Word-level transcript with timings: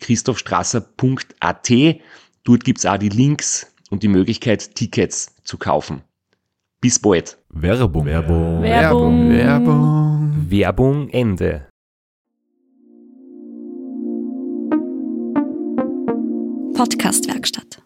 www.christophstrasser.at. 0.00 1.70
Dort 2.44 2.64
gibt's 2.64 2.86
auch 2.86 2.96
die 2.96 3.10
Links 3.10 3.72
und 3.90 4.02
die 4.02 4.08
Möglichkeit, 4.08 4.74
Tickets 4.74 5.34
zu 5.44 5.58
kaufen. 5.58 6.02
Bis 6.80 6.98
bald. 6.98 7.38
Werbung. 7.50 8.06
Werbung. 8.06 8.62
Werbung. 8.62 9.30
Werbung. 9.30 10.46
Werbung 10.48 11.08
Ende. 11.10 11.66
Podcastwerkstatt. 16.74 17.82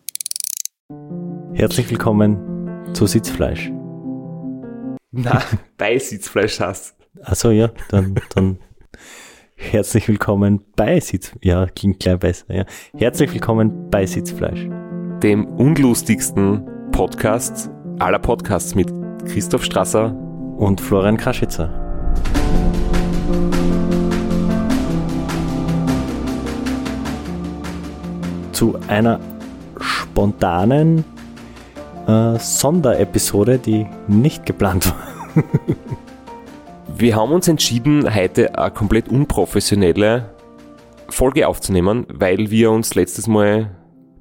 Herzlich 1.54 1.90
willkommen 1.90 2.94
zu 2.94 3.06
Sitzfleisch. 3.06 3.72
Na, 5.10 5.42
bei 5.76 5.98
Sitzfleisch 5.98 6.60
hast. 6.60 6.94
Achso, 7.22 7.50
ja, 7.50 7.70
dann, 7.88 8.14
dann 8.34 8.58
herzlich 9.72 10.08
willkommen 10.08 10.60
bei 10.76 11.00
Sitz. 11.00 11.32
Ja, 11.42 11.66
klingt 11.66 12.00
gleich 12.00 12.18
besser, 12.18 12.54
ja. 12.54 12.64
Herzlich 12.96 13.32
willkommen 13.32 13.90
bei 13.90 14.06
Sitzfleisch. 14.06 14.68
Dem 15.22 15.46
unlustigsten 15.46 16.68
Podcast 16.92 17.70
aller 17.98 18.18
Podcasts 18.18 18.74
mit 18.74 18.92
Christoph 19.26 19.64
Strasser. 19.64 20.14
Und 20.58 20.80
Florian 20.80 21.16
Kraschitzer. 21.16 21.68
Zu 28.52 28.78
einer 28.86 29.18
spontanen 29.80 31.04
äh, 32.06 32.38
Sonderepisode, 32.38 33.58
die 33.58 33.86
nicht 34.06 34.46
geplant 34.46 34.94
war. 34.94 35.42
Wir 36.88 37.16
haben 37.16 37.32
uns 37.32 37.48
entschieden, 37.48 38.14
heute 38.14 38.56
eine 38.58 38.70
komplett 38.70 39.08
unprofessionelle 39.08 40.30
Folge 41.08 41.48
aufzunehmen, 41.48 42.06
weil 42.12 42.50
wir 42.50 42.70
uns 42.70 42.94
letztes 42.94 43.26
Mal 43.26 43.46
ein 43.56 43.70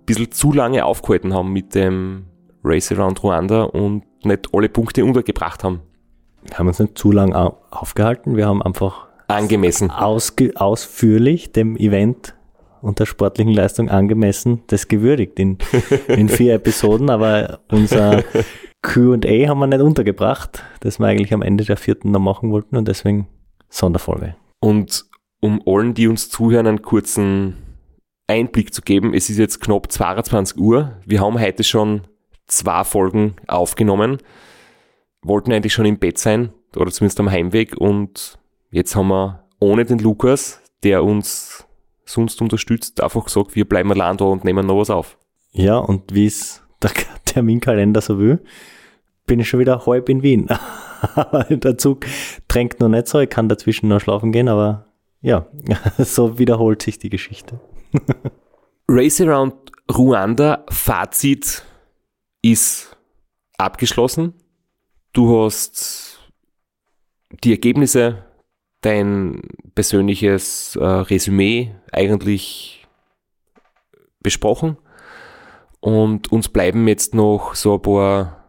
bisschen 0.06 0.32
zu 0.32 0.52
lange 0.52 0.84
aufgehalten 0.86 1.34
haben 1.34 1.52
mit 1.54 1.76
dem 1.76 2.26
Race 2.64 2.92
Around 2.92 3.24
Ruanda 3.24 3.64
und 3.64 4.04
nicht 4.26 4.50
alle 4.54 4.70
Punkte 4.70 5.06
untergebracht 5.06 5.64
haben. 5.64 5.82
Wir 6.48 6.58
haben 6.58 6.68
uns 6.68 6.80
nicht 6.80 6.98
zu 6.98 7.12
lang 7.12 7.34
au- 7.34 7.58
aufgehalten, 7.72 8.36
wir 8.36 8.48
haben 8.48 8.62
einfach 8.62 9.08
Angemessen. 9.28 9.92
ausführlich 9.92 11.52
dem 11.54 11.78
Event 11.78 12.36
und 12.82 13.00
der 13.00 13.06
sportlichen 13.06 13.54
Leistung 13.54 13.90
angemessen 13.90 14.62
das 14.68 14.88
gewürdigt 14.90 15.40
in, 15.40 15.58
in 16.08 16.28
vier 16.28 16.54
Episoden, 16.56 17.10
aber 17.10 17.60
unser 17.72 18.24
Q&A 18.84 19.48
haben 19.48 19.60
wir 19.60 19.68
nicht 19.68 19.82
untergebracht, 19.82 20.62
das 20.82 21.00
wir 21.00 21.08
eigentlich 21.08 21.34
am 21.34 21.42
Ende 21.42 21.64
der 21.64 21.78
vierten 21.78 22.12
noch 22.12 22.20
machen 22.20 22.52
wollten 22.52 22.76
und 22.76 22.88
deswegen 22.88 23.28
Sonderfolge. 23.70 24.36
Und 24.60 25.06
um 25.40 25.62
allen, 25.66 25.94
die 25.94 26.08
uns 26.08 26.30
zuhören, 26.30 26.68
einen 26.68 26.82
kurzen 26.82 27.58
Einblick 28.28 28.74
zu 28.74 28.82
geben, 28.82 29.14
es 29.14 29.30
ist 29.30 29.38
jetzt 29.40 29.62
knapp 29.62 29.92
22 29.92 30.58
Uhr. 30.58 30.98
Wir 31.06 31.22
haben 31.22 31.40
heute 31.40 31.64
schon 31.64 32.02
zwei 32.48 32.84
Folgen 32.84 33.36
aufgenommen, 33.48 34.18
wollten 35.22 35.54
eigentlich 35.54 35.74
schon 35.74 35.86
im 35.86 35.98
Bett 35.98 36.18
sein 36.18 36.54
oder 36.76 36.92
zumindest 36.92 37.20
am 37.20 37.32
Heimweg 37.32 37.78
und 37.78 38.38
jetzt 38.70 38.96
haben 38.96 39.08
wir 39.08 39.46
ohne 39.60 39.86
den 39.86 40.00
Lukas, 40.00 40.62
der 40.84 41.04
uns 41.04 41.66
sonst 42.06 42.42
unterstützt, 42.42 43.02
einfach 43.02 43.24
gesagt, 43.24 43.56
wir 43.56 43.68
bleiben 43.68 43.92
allein 43.92 44.18
da 44.18 44.26
und 44.26 44.44
nehmen 44.44 44.68
noch 44.68 44.80
was 44.80 44.90
auf. 44.90 45.18
Ja, 45.52 45.78
und 45.78 46.14
wie 46.14 46.26
es 46.26 46.62
der 46.82 46.92
Terminkalender 47.26 48.02
so 48.02 48.20
will, 48.20 48.44
bin 49.26 49.40
ich 49.40 49.50
schon 49.50 49.60
wieder 49.60 49.86
halb 49.86 50.10
in 50.10 50.24
Wien. 50.24 50.48
der 51.50 51.78
Zug 51.78 52.06
drängt 52.48 52.80
noch 52.80 52.90
nicht 52.90 53.08
so, 53.08 53.20
ich 53.20 53.30
kann 53.30 53.50
dazwischen 53.50 53.90
noch 53.90 54.00
schlafen 54.00 54.32
gehen, 54.32 54.48
aber 54.48 54.88
ja, 55.22 55.48
so 55.98 56.38
wiederholt 56.38 56.82
sich 56.82 57.00
die 57.00 57.10
Geschichte. 57.10 57.60
Race 58.88 59.22
Around 59.22 59.56
Ruanda, 59.92 60.66
Fazit 60.70 61.64
ist 62.42 62.98
abgeschlossen. 63.58 64.34
Du 65.14 65.44
hast 65.44 66.20
die 67.44 67.52
Ergebnisse, 67.52 68.26
dein 68.82 69.42
persönliches 69.76 70.76
äh, 70.76 70.84
Resümee 70.84 71.74
eigentlich 71.92 72.86
besprochen. 74.22 74.78
Und 75.80 76.32
uns 76.32 76.50
bleiben 76.50 76.88
jetzt 76.88 77.14
noch 77.14 77.56
so 77.56 77.76
ein 77.76 77.82
paar 77.82 78.43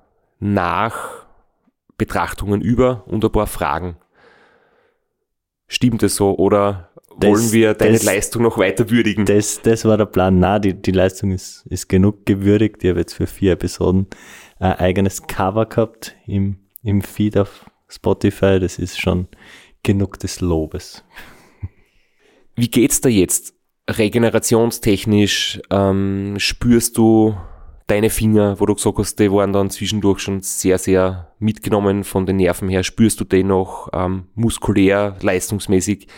Nachbetrachtungen 0.52 2.60
über 2.60 3.04
und 3.06 3.24
ein 3.24 3.32
paar 3.32 3.46
Fragen. 3.46 3.96
Stimmt 5.66 6.02
es 6.02 6.16
so 6.16 6.36
oder 6.36 6.90
Das- 7.18 7.30
wollen 7.30 7.52
wir 7.52 7.74
deine 7.74 7.92
das- 7.94 8.02
Leistung 8.04 8.42
noch 8.42 8.58
weiter 8.58 8.90
würdigen? 8.90 9.24
Das, 9.24 9.62
das 9.62 9.84
war 9.84 9.96
der 9.96 10.06
Plan. 10.06 10.38
Na, 10.38 10.58
die, 10.58 10.74
die 10.74 10.90
Leistung 10.90 11.30
ist, 11.32 11.66
ist 11.66 11.88
genug 11.88 12.26
gewürdigt. 12.26 12.82
Ich 12.84 12.90
habe 12.90 13.00
jetzt 13.00 13.14
für 13.14 13.26
vier 13.26 13.52
Episoden 13.52 14.06
ein 14.58 14.72
eigenes 14.74 15.26
Cover 15.26 15.66
gehabt 15.66 16.14
im, 16.26 16.58
im 16.82 17.02
Feed 17.02 17.38
auf 17.38 17.70
Spotify. 17.88 18.60
Das 18.60 18.78
ist 18.78 19.00
schon 19.00 19.28
genug 19.82 20.18
des 20.18 20.40
Lobes. 20.40 21.04
Wie 22.56 22.68
geht's 22.68 23.00
da 23.00 23.08
jetzt? 23.08 23.54
Regenerationstechnisch, 23.90 25.60
ähm, 25.70 26.34
spürst 26.38 26.96
du 26.98 27.36
deine 27.86 28.10
Finger, 28.10 28.58
wo 28.60 28.66
du 28.66 28.74
gesagt 28.74 28.98
hast, 28.98 29.18
die 29.18 29.30
waren 29.30 29.52
dann 29.52 29.70
zwischendurch 29.70 30.20
schon 30.20 30.40
sehr, 30.40 30.78
sehr 30.78 31.32
mitgenommen 31.38 32.04
von 32.04 32.26
den 32.26 32.36
Nerven 32.36 32.68
her. 32.68 32.82
Spürst 32.82 33.20
du 33.20 33.24
den 33.24 33.48
noch 33.48 33.88
ähm, 33.92 34.28
muskulär, 34.34 35.16
leistungsmäßig? 35.20 36.08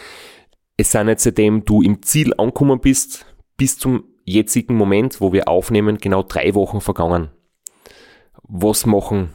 Es 0.77 0.93
sind 0.93 1.09
jetzt 1.09 1.25
seitdem 1.25 1.65
du 1.65 1.83
im 1.83 2.03
Ziel 2.03 2.33
angekommen 2.37 2.81
bist, 2.81 3.27
bis 3.57 3.79
zum 3.79 4.05
jetzigen 4.25 4.77
Moment, 4.77 5.21
wo 5.21 5.33
wir 5.33 5.49
aufnehmen, 5.49 5.99
genau 5.99 6.23
drei 6.23 6.55
Wochen 6.55 6.81
vergangen. 6.81 7.31
Was 8.43 8.87
machen 8.87 9.31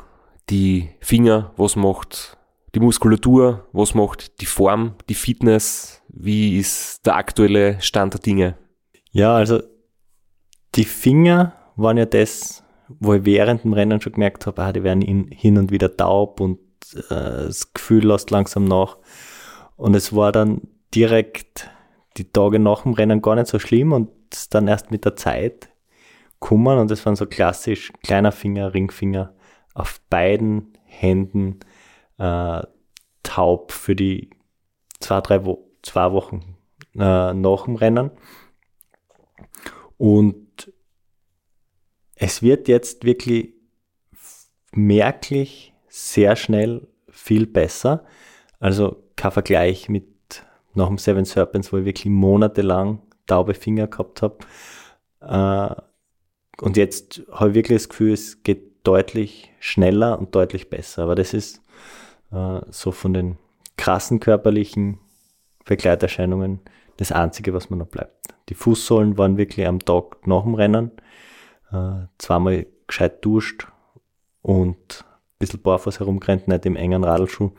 die 0.50 0.90
Finger? 1.00 1.54
Was 1.58 1.76
macht 1.76 2.38
die 2.76 2.80
Muskulatur? 2.80 3.68
Was 3.74 3.94
macht 3.94 4.40
die 4.42 4.46
Form, 4.46 4.96
die 5.10 5.16
Fitness? 5.16 6.02
Wie 6.08 6.58
ist 6.58 7.06
der 7.06 7.16
aktuelle 7.16 7.82
Stand 7.82 8.14
der 8.14 8.22
Dinge? 8.22 8.58
Ja, 9.12 9.36
also 9.36 9.62
die 10.76 10.86
Finger 10.86 11.54
waren 11.82 11.98
ja 11.98 12.06
das, 12.06 12.64
wo 13.00 13.14
ich 13.14 13.26
während 13.26 13.64
dem 13.64 13.74
Rennen 13.74 14.02
schon 14.02 14.14
gemerkt 14.14 14.46
habe, 14.46 14.62
ah, 14.62 14.74
die 14.74 14.84
werden 14.84 15.02
in, 15.02 15.28
hin 15.28 15.58
und 15.58 15.72
wieder 15.72 15.96
taub 15.96 16.40
und 16.40 16.60
äh, 17.10 17.48
das 17.48 17.74
Gefühl 17.74 18.08
lässt 18.08 18.32
langsam 18.32 18.66
nach. 18.66 18.98
Und 19.76 19.96
es 19.96 20.16
war 20.16 20.32
dann 20.32 20.62
direkt 20.94 21.70
die 22.18 22.32
Tage 22.32 22.60
nach 22.60 22.84
dem 22.84 22.94
Rennen 22.94 23.22
gar 23.22 23.36
nicht 23.36 23.48
so 23.48 23.60
schlimm 23.60 23.94
und 23.94 24.10
dann 24.52 24.68
erst 24.68 24.92
mit 24.92 25.06
der 25.06 25.16
Zeit 25.16 25.70
gekommen 26.40 26.78
und 26.80 26.92
das 26.92 27.06
waren 27.06 27.16
so 27.16 27.26
klassisch 27.26 27.92
kleiner 28.04 28.32
Finger, 28.32 28.74
Ringfinger 28.74 29.34
auf 29.74 30.02
beiden 30.10 30.78
Händen 30.86 31.60
äh, 32.18 32.62
taub 33.24 33.72
für 33.72 33.96
die 33.96 34.30
zwei, 35.00 35.22
drei 35.22 35.46
Wo 35.46 35.72
zwei 35.82 36.12
Wochen 36.12 36.58
äh, 36.96 37.34
nach 37.34 37.66
dem 37.66 37.76
Rennen. 37.76 38.12
Und 39.98 40.48
es 42.22 42.44
wird 42.44 42.68
jetzt 42.68 43.04
wirklich 43.04 43.56
merklich 44.74 45.74
sehr 45.90 46.36
schnell 46.36 46.88
viel 47.10 47.48
besser. 47.48 48.06
Also 48.60 49.04
kein 49.16 49.32
Vergleich 49.32 49.90
mit 49.90 50.06
nach 50.76 50.88
dem 50.88 51.00
Seven 51.00 51.26
Serpents, 51.26 51.74
wo 51.74 51.78
ich 51.78 51.86
wirklich 51.86 52.06
monatelang 52.06 53.02
taube 53.26 53.56
Finger 53.56 53.88
gehabt 53.88 54.22
habe. 54.22 54.38
Äh, 55.20 56.64
und 56.64 56.78
jetzt 56.78 57.24
habe 57.32 57.50
ich 57.50 57.56
wirklich 57.56 57.80
das 57.80 57.90
Gefühl, 57.90 58.14
es 58.14 58.44
geht 58.44 58.86
deutlich 58.86 59.52
schneller 59.60 60.20
und 60.20 60.36
deutlich 60.36 60.70
besser. 60.70 61.04
Aber 61.04 61.16
das 61.16 61.34
ist 61.34 61.64
äh, 62.32 62.62
so 62.70 62.92
von 62.92 63.16
den 63.16 63.40
krassen 63.78 64.20
körperlichen 64.20 65.00
Begleiterscheinungen 65.66 66.60
das 66.98 67.12
Einzige, 67.12 67.56
was 67.56 67.72
mir 67.72 67.78
noch 67.78 67.88
bleibt. 67.88 68.28
Die 68.50 68.54
Fußsohlen 68.54 69.18
waren 69.18 69.38
wirklich 69.38 69.66
am 69.66 69.80
Tag 69.80 70.28
nach 70.28 70.44
dem 70.44 70.54
Rennen 70.54 70.92
äh, 71.72 72.08
zweimal 72.18 72.68
gescheit 72.88 73.24
duscht 73.24 73.68
und 74.42 75.06
ein 75.06 75.38
bisschen 75.40 75.62
barfuß 75.62 76.00
herumgerannt, 76.00 76.48
nicht 76.48 76.66
im 76.66 76.76
engen 76.76 77.04
Radlschuh. 77.04 77.52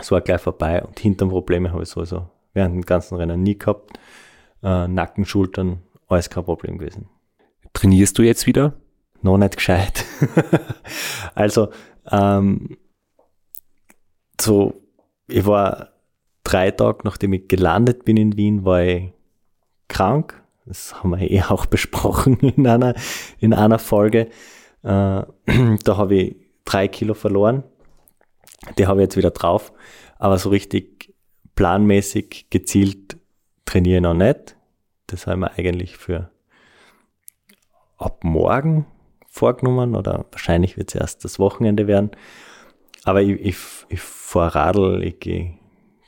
Es 0.00 0.10
war 0.10 0.20
gleich 0.20 0.40
vorbei 0.40 0.82
und 0.84 0.98
hinterm 0.98 1.30
Probleme 1.30 1.72
habe 1.72 1.82
ich 1.82 1.88
sowieso 1.88 2.30
während 2.54 2.74
dem 2.74 2.82
ganzen 2.82 3.16
Rennen 3.16 3.42
nie 3.42 3.58
gehabt. 3.58 3.98
Äh, 4.62 4.88
Nacken, 4.88 5.24
Schultern, 5.24 5.82
alles 6.08 6.30
kein 6.30 6.44
Problem 6.44 6.78
gewesen. 6.78 7.08
Trainierst 7.72 8.18
du 8.18 8.22
jetzt 8.22 8.46
wieder? 8.46 8.74
Noch 9.22 9.38
nicht 9.38 9.56
gescheit. 9.56 10.04
also, 11.34 11.68
ähm, 12.10 12.76
so, 14.40 14.82
ich 15.28 15.46
war 15.46 15.90
drei 16.44 16.70
Tage, 16.70 17.00
nachdem 17.04 17.32
ich 17.32 17.48
gelandet 17.48 18.04
bin 18.04 18.16
in 18.16 18.36
Wien, 18.36 18.64
war 18.64 18.82
ich 18.82 19.12
krank. 19.88 20.42
Das 20.68 20.94
haben 20.94 21.10
wir 21.10 21.30
eh 21.30 21.42
auch 21.42 21.66
besprochen 21.76 22.38
in 22.40 22.66
einer, 22.66 22.94
in 23.38 23.54
einer 23.54 23.78
Folge. 23.78 24.28
Äh, 24.82 25.22
da 25.84 25.96
habe 25.96 26.14
ich 26.14 26.36
drei 26.64 26.88
Kilo 26.88 27.14
verloren. 27.14 27.64
Die 28.76 28.86
habe 28.86 29.00
ich 29.00 29.04
jetzt 29.06 29.16
wieder 29.16 29.30
drauf. 29.30 29.72
Aber 30.18 30.38
so 30.38 30.50
richtig 30.50 31.14
planmäßig 31.54 32.50
gezielt 32.50 33.16
trainiere 33.64 33.96
ich 33.96 34.02
noch 34.02 34.14
nicht. 34.14 34.56
Das 35.06 35.26
haben 35.26 35.40
wir 35.40 35.52
eigentlich 35.52 35.96
für 35.96 36.30
ab 37.96 38.22
morgen 38.22 38.86
vorgenommen 39.28 39.94
oder 39.94 40.26
wahrscheinlich 40.30 40.76
wird 40.76 40.90
es 40.90 41.00
erst 41.00 41.24
das 41.24 41.38
Wochenende 41.38 41.86
werden. 41.86 42.10
Aber 43.04 43.22
ich, 43.22 43.40
ich, 43.40 43.56
ich 43.88 44.00
fahre 44.00 44.54
Radl, 44.54 45.02
ich 45.02 45.20
gehe 45.20 45.58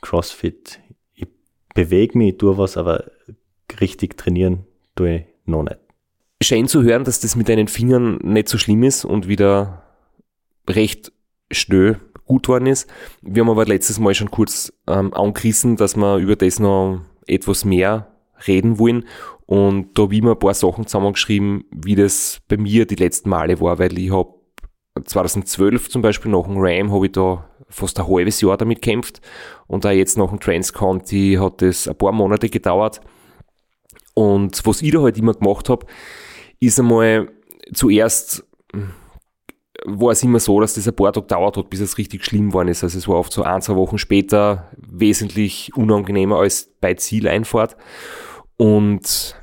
Crossfit, 0.01 0.79
ich 1.13 1.27
bewege 1.73 2.17
mich, 2.17 2.33
ich 2.33 2.37
tue 2.37 2.57
was, 2.57 2.77
aber 2.77 3.05
richtig 3.79 4.17
trainieren 4.17 4.65
tue 4.95 5.15
ich 5.15 5.25
noch 5.45 5.63
nicht. 5.63 5.77
Schön 6.43 6.67
zu 6.67 6.83
hören, 6.83 7.03
dass 7.03 7.19
das 7.19 7.35
mit 7.35 7.47
deinen 7.47 7.67
Fingern 7.67 8.17
nicht 8.23 8.49
so 8.49 8.57
schlimm 8.57 8.83
ist 8.83 9.05
und 9.05 9.27
wieder 9.27 9.83
recht 10.67 11.11
schnell 11.51 11.99
gut 12.25 12.47
worden 12.47 12.65
ist. 12.65 12.89
Wir 13.21 13.43
haben 13.43 13.49
aber 13.49 13.65
letztes 13.65 13.99
Mal 13.99 14.15
schon 14.15 14.31
kurz 14.31 14.73
ähm, 14.87 15.13
angerissen, 15.13 15.75
dass 15.75 15.95
wir 15.95 16.17
über 16.17 16.35
das 16.35 16.59
noch 16.59 17.01
etwas 17.27 17.65
mehr 17.65 18.07
reden 18.47 18.79
wollen. 18.79 19.05
Und 19.45 19.97
da 19.97 20.03
habe 20.03 20.15
ich 20.15 20.21
mir 20.21 20.31
ein 20.31 20.39
paar 20.39 20.53
Sachen 20.53 20.87
zusammengeschrieben, 20.87 21.65
wie 21.71 21.95
das 21.95 22.39
bei 22.47 22.57
mir 22.57 22.85
die 22.85 22.95
letzten 22.95 23.29
Male 23.29 23.59
war, 23.59 23.79
weil 23.79 23.97
ich 23.99 24.11
habe 24.11 24.33
2012 25.03 25.89
zum 25.89 26.01
Beispiel 26.01 26.31
nach 26.31 26.45
dem 26.45 26.57
Ram 26.57 26.91
habe 26.91 27.05
ich 27.05 27.11
da 27.11 27.47
fast 27.67 27.99
ein 27.99 28.07
halbes 28.07 28.41
Jahr 28.41 28.57
damit 28.57 28.81
gekämpft 28.81 29.21
und 29.67 29.85
auch 29.85 29.91
jetzt 29.91 30.17
nach 30.17 30.29
dem 30.29 30.39
Transconti 30.39 31.37
hat 31.39 31.61
das 31.61 31.87
ein 31.87 31.97
paar 31.97 32.11
Monate 32.11 32.49
gedauert. 32.49 33.01
Und 34.13 34.65
was 34.65 34.81
ich 34.81 34.91
da 34.91 35.01
halt 35.01 35.17
immer 35.17 35.33
gemacht 35.33 35.69
habe, 35.69 35.85
ist 36.59 36.79
einmal 36.79 37.29
zuerst 37.73 38.45
war 39.85 40.11
es 40.11 40.23
immer 40.23 40.39
so, 40.39 40.59
dass 40.59 40.75
das 40.75 40.87
ein 40.87 40.95
paar 40.95 41.11
Tage 41.11 41.27
dauert 41.27 41.57
hat, 41.57 41.69
bis 41.69 41.79
es 41.79 41.97
richtig 41.97 42.23
schlimm 42.23 42.49
geworden 42.49 42.67
ist. 42.67 42.83
Also 42.83 42.97
es 42.97 43.07
war 43.07 43.17
oft 43.17 43.33
so 43.33 43.43
ein, 43.43 43.61
zwei 43.61 43.75
Wochen 43.75 43.97
später 43.97 44.69
wesentlich 44.77 45.75
unangenehmer 45.75 46.37
als 46.37 46.71
bei 46.79 46.93
Zieleinfahrt. 46.93 47.75
Und 48.57 49.35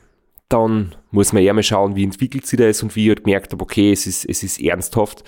dann 0.49 0.95
muss 1.11 1.33
man 1.33 1.43
eher 1.43 1.55
mal 1.55 1.63
schauen, 1.63 1.97
wie 1.97 2.05
entwickelt 2.05 2.47
sich 2.47 2.59
das 2.59 2.83
und 2.83 2.95
wie 2.95 3.05
ich 3.05 3.09
halt 3.09 3.25
gemerkt 3.25 3.53
habe, 3.53 3.63
okay, 3.63 3.93
es 3.93 4.07
ist, 4.07 4.25
es 4.25 4.43
ist 4.43 4.61
ernsthaft. 4.61 5.25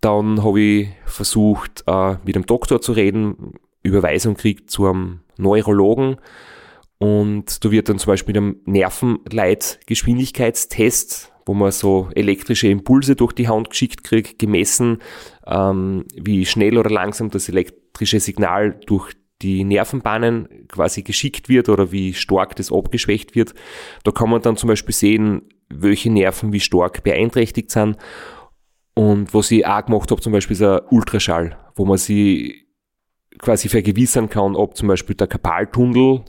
Dann 0.00 0.44
habe 0.44 0.60
ich 0.60 0.88
versucht, 1.06 1.84
äh, 1.86 2.16
mit 2.24 2.34
dem 2.34 2.46
Doktor 2.46 2.80
zu 2.80 2.92
reden, 2.92 3.54
Überweisung 3.82 4.34
kriegt 4.34 4.70
zu 4.70 4.86
einem 4.86 5.20
Neurologen 5.38 6.16
und 7.00 7.64
da 7.64 7.70
wird 7.70 7.88
dann 7.88 7.98
zum 7.98 8.12
Beispiel 8.12 8.34
mit 8.34 8.42
einem 8.42 8.60
Nervenleitgeschwindigkeitstest, 8.66 11.32
wo 11.46 11.54
man 11.54 11.72
so 11.72 12.10
elektrische 12.14 12.68
Impulse 12.68 13.16
durch 13.16 13.32
die 13.32 13.48
Hand 13.48 13.70
geschickt 13.70 14.04
kriegt, 14.04 14.38
gemessen, 14.38 14.98
ähm, 15.46 16.04
wie 16.14 16.44
schnell 16.44 16.76
oder 16.76 16.90
langsam 16.90 17.30
das 17.30 17.48
elektrische 17.48 18.20
Signal 18.20 18.78
durch 18.86 19.14
die 19.40 19.64
Nervenbahnen 19.64 20.66
quasi 20.68 21.00
geschickt 21.00 21.48
wird 21.48 21.70
oder 21.70 21.90
wie 21.90 22.12
stark 22.12 22.54
das 22.56 22.70
abgeschwächt 22.70 23.34
wird. 23.34 23.54
Da 24.04 24.10
kann 24.10 24.28
man 24.28 24.42
dann 24.42 24.58
zum 24.58 24.68
Beispiel 24.68 24.94
sehen, 24.94 25.48
welche 25.70 26.10
Nerven 26.10 26.52
wie 26.52 26.60
stark 26.60 27.02
beeinträchtigt 27.02 27.70
sind. 27.70 27.96
Und 28.92 29.32
was 29.32 29.50
ich 29.50 29.66
auch 29.66 29.86
gemacht 29.86 30.10
habe, 30.10 30.20
zum 30.20 30.34
Beispiel 30.34 30.52
ist 30.52 30.62
ein 30.62 30.80
Ultraschall, 30.90 31.56
wo 31.76 31.86
man 31.86 31.96
sie 31.96 32.66
quasi 33.38 33.70
vergewissern 33.70 34.28
kann, 34.28 34.54
ob 34.54 34.76
zum 34.76 34.88
Beispiel 34.88 35.16
der 35.16 35.28
Kapaltunnel 35.28 36.26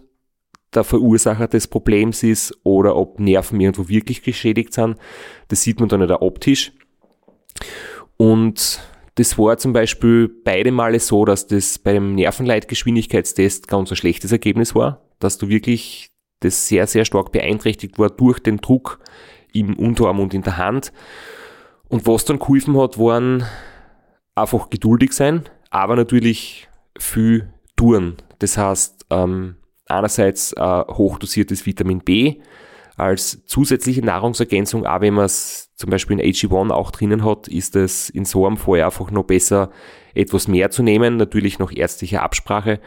der 0.73 0.83
Verursacher 0.83 1.47
des 1.47 1.67
Problems 1.67 2.23
ist 2.23 2.57
oder 2.63 2.95
ob 2.95 3.19
Nerven 3.19 3.59
irgendwo 3.59 3.89
wirklich 3.89 4.23
geschädigt 4.23 4.73
sind. 4.73 4.95
Das 5.49 5.61
sieht 5.61 5.79
man 5.79 5.89
dann 5.89 6.01
nicht 6.01 6.11
optisch. 6.11 6.71
Und 8.17 8.79
das 9.15 9.37
war 9.37 9.57
zum 9.57 9.73
Beispiel 9.73 10.29
beide 10.43 10.71
Male 10.71 10.99
so, 10.99 11.25
dass 11.25 11.47
das 11.47 11.77
beim 11.79 12.15
Nervenleitgeschwindigkeitstest 12.15 13.67
ganz 13.67 13.91
ein 13.91 13.97
schlechtes 13.97 14.31
Ergebnis 14.31 14.73
war, 14.73 15.01
dass 15.19 15.37
du 15.37 15.49
wirklich 15.49 16.11
das 16.39 16.67
sehr, 16.67 16.87
sehr 16.87 17.05
stark 17.05 17.31
beeinträchtigt 17.31 17.99
war 17.99 18.09
durch 18.09 18.39
den 18.39 18.57
Druck 18.57 18.99
im 19.53 19.77
Unterarm 19.77 20.19
und 20.19 20.33
in 20.33 20.43
der 20.43 20.57
Hand. 20.57 20.93
Und 21.89 22.07
was 22.07 22.25
dann 22.25 22.39
geholfen 22.39 22.77
hat, 22.79 22.97
waren 22.97 23.43
einfach 24.33 24.69
geduldig 24.69 25.11
sein, 25.11 25.43
aber 25.69 25.95
natürlich 25.95 26.69
viel 26.97 27.53
tun. 27.75 28.15
Das 28.39 28.57
heißt, 28.57 29.05
ähm, 29.09 29.55
einerseits 29.91 30.53
äh, 30.53 30.59
hochdosiertes 30.59 31.65
Vitamin 31.65 31.99
B 31.99 32.41
als 32.95 33.45
zusätzliche 33.45 34.05
Nahrungsergänzung, 34.05 34.85
aber 34.85 35.05
wenn 35.05 35.15
man 35.15 35.25
es 35.25 35.71
zum 35.75 35.89
Beispiel 35.89 36.19
in 36.19 36.31
AG1 36.31 36.71
auch 36.71 36.91
drinnen 36.91 37.25
hat, 37.25 37.47
ist 37.47 37.75
es 37.75 38.09
in 38.09 38.25
so 38.25 38.45
einem 38.45 38.57
Fall 38.57 38.83
einfach 38.83 39.09
noch 39.09 39.23
besser, 39.23 39.71
etwas 40.13 40.47
mehr 40.47 40.69
zu 40.69 40.83
nehmen, 40.83 41.17
natürlich 41.17 41.57
nach 41.57 41.71
ärztlicher 41.75 42.21
Absprache. 42.21 42.79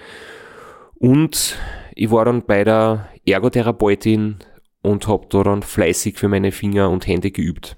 Und 0.99 1.59
ich 1.95 2.11
war 2.11 2.25
dann 2.25 2.45
bei 2.45 2.63
der 2.65 3.09
Ergotherapeutin 3.27 4.37
und 4.83 5.09
habe 5.09 5.27
da 5.31 5.43
dann 5.43 5.63
fleißig 5.63 6.17
für 6.17 6.29
meine 6.29 6.53
Finger 6.53 6.91
und 6.91 7.07
Hände 7.07 7.31
geübt. 7.31 7.77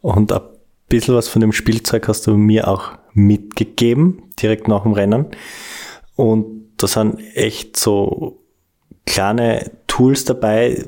Und 0.00 0.32
ein 0.32 0.40
bisschen 0.88 1.14
was 1.14 1.28
von 1.28 1.40
dem 1.40 1.52
Spielzeug 1.52 2.08
hast 2.08 2.26
du 2.26 2.36
mir 2.36 2.68
auch 2.68 2.92
mitgegeben, 3.14 4.24
direkt 4.40 4.68
nach 4.68 4.82
dem 4.82 4.92
Rennen. 4.92 5.26
Und 6.16 6.74
da 6.76 6.86
sind 6.86 7.18
echt 7.34 7.76
so 7.78 8.43
kleine 9.06 9.70
Tools 9.86 10.24
dabei, 10.24 10.84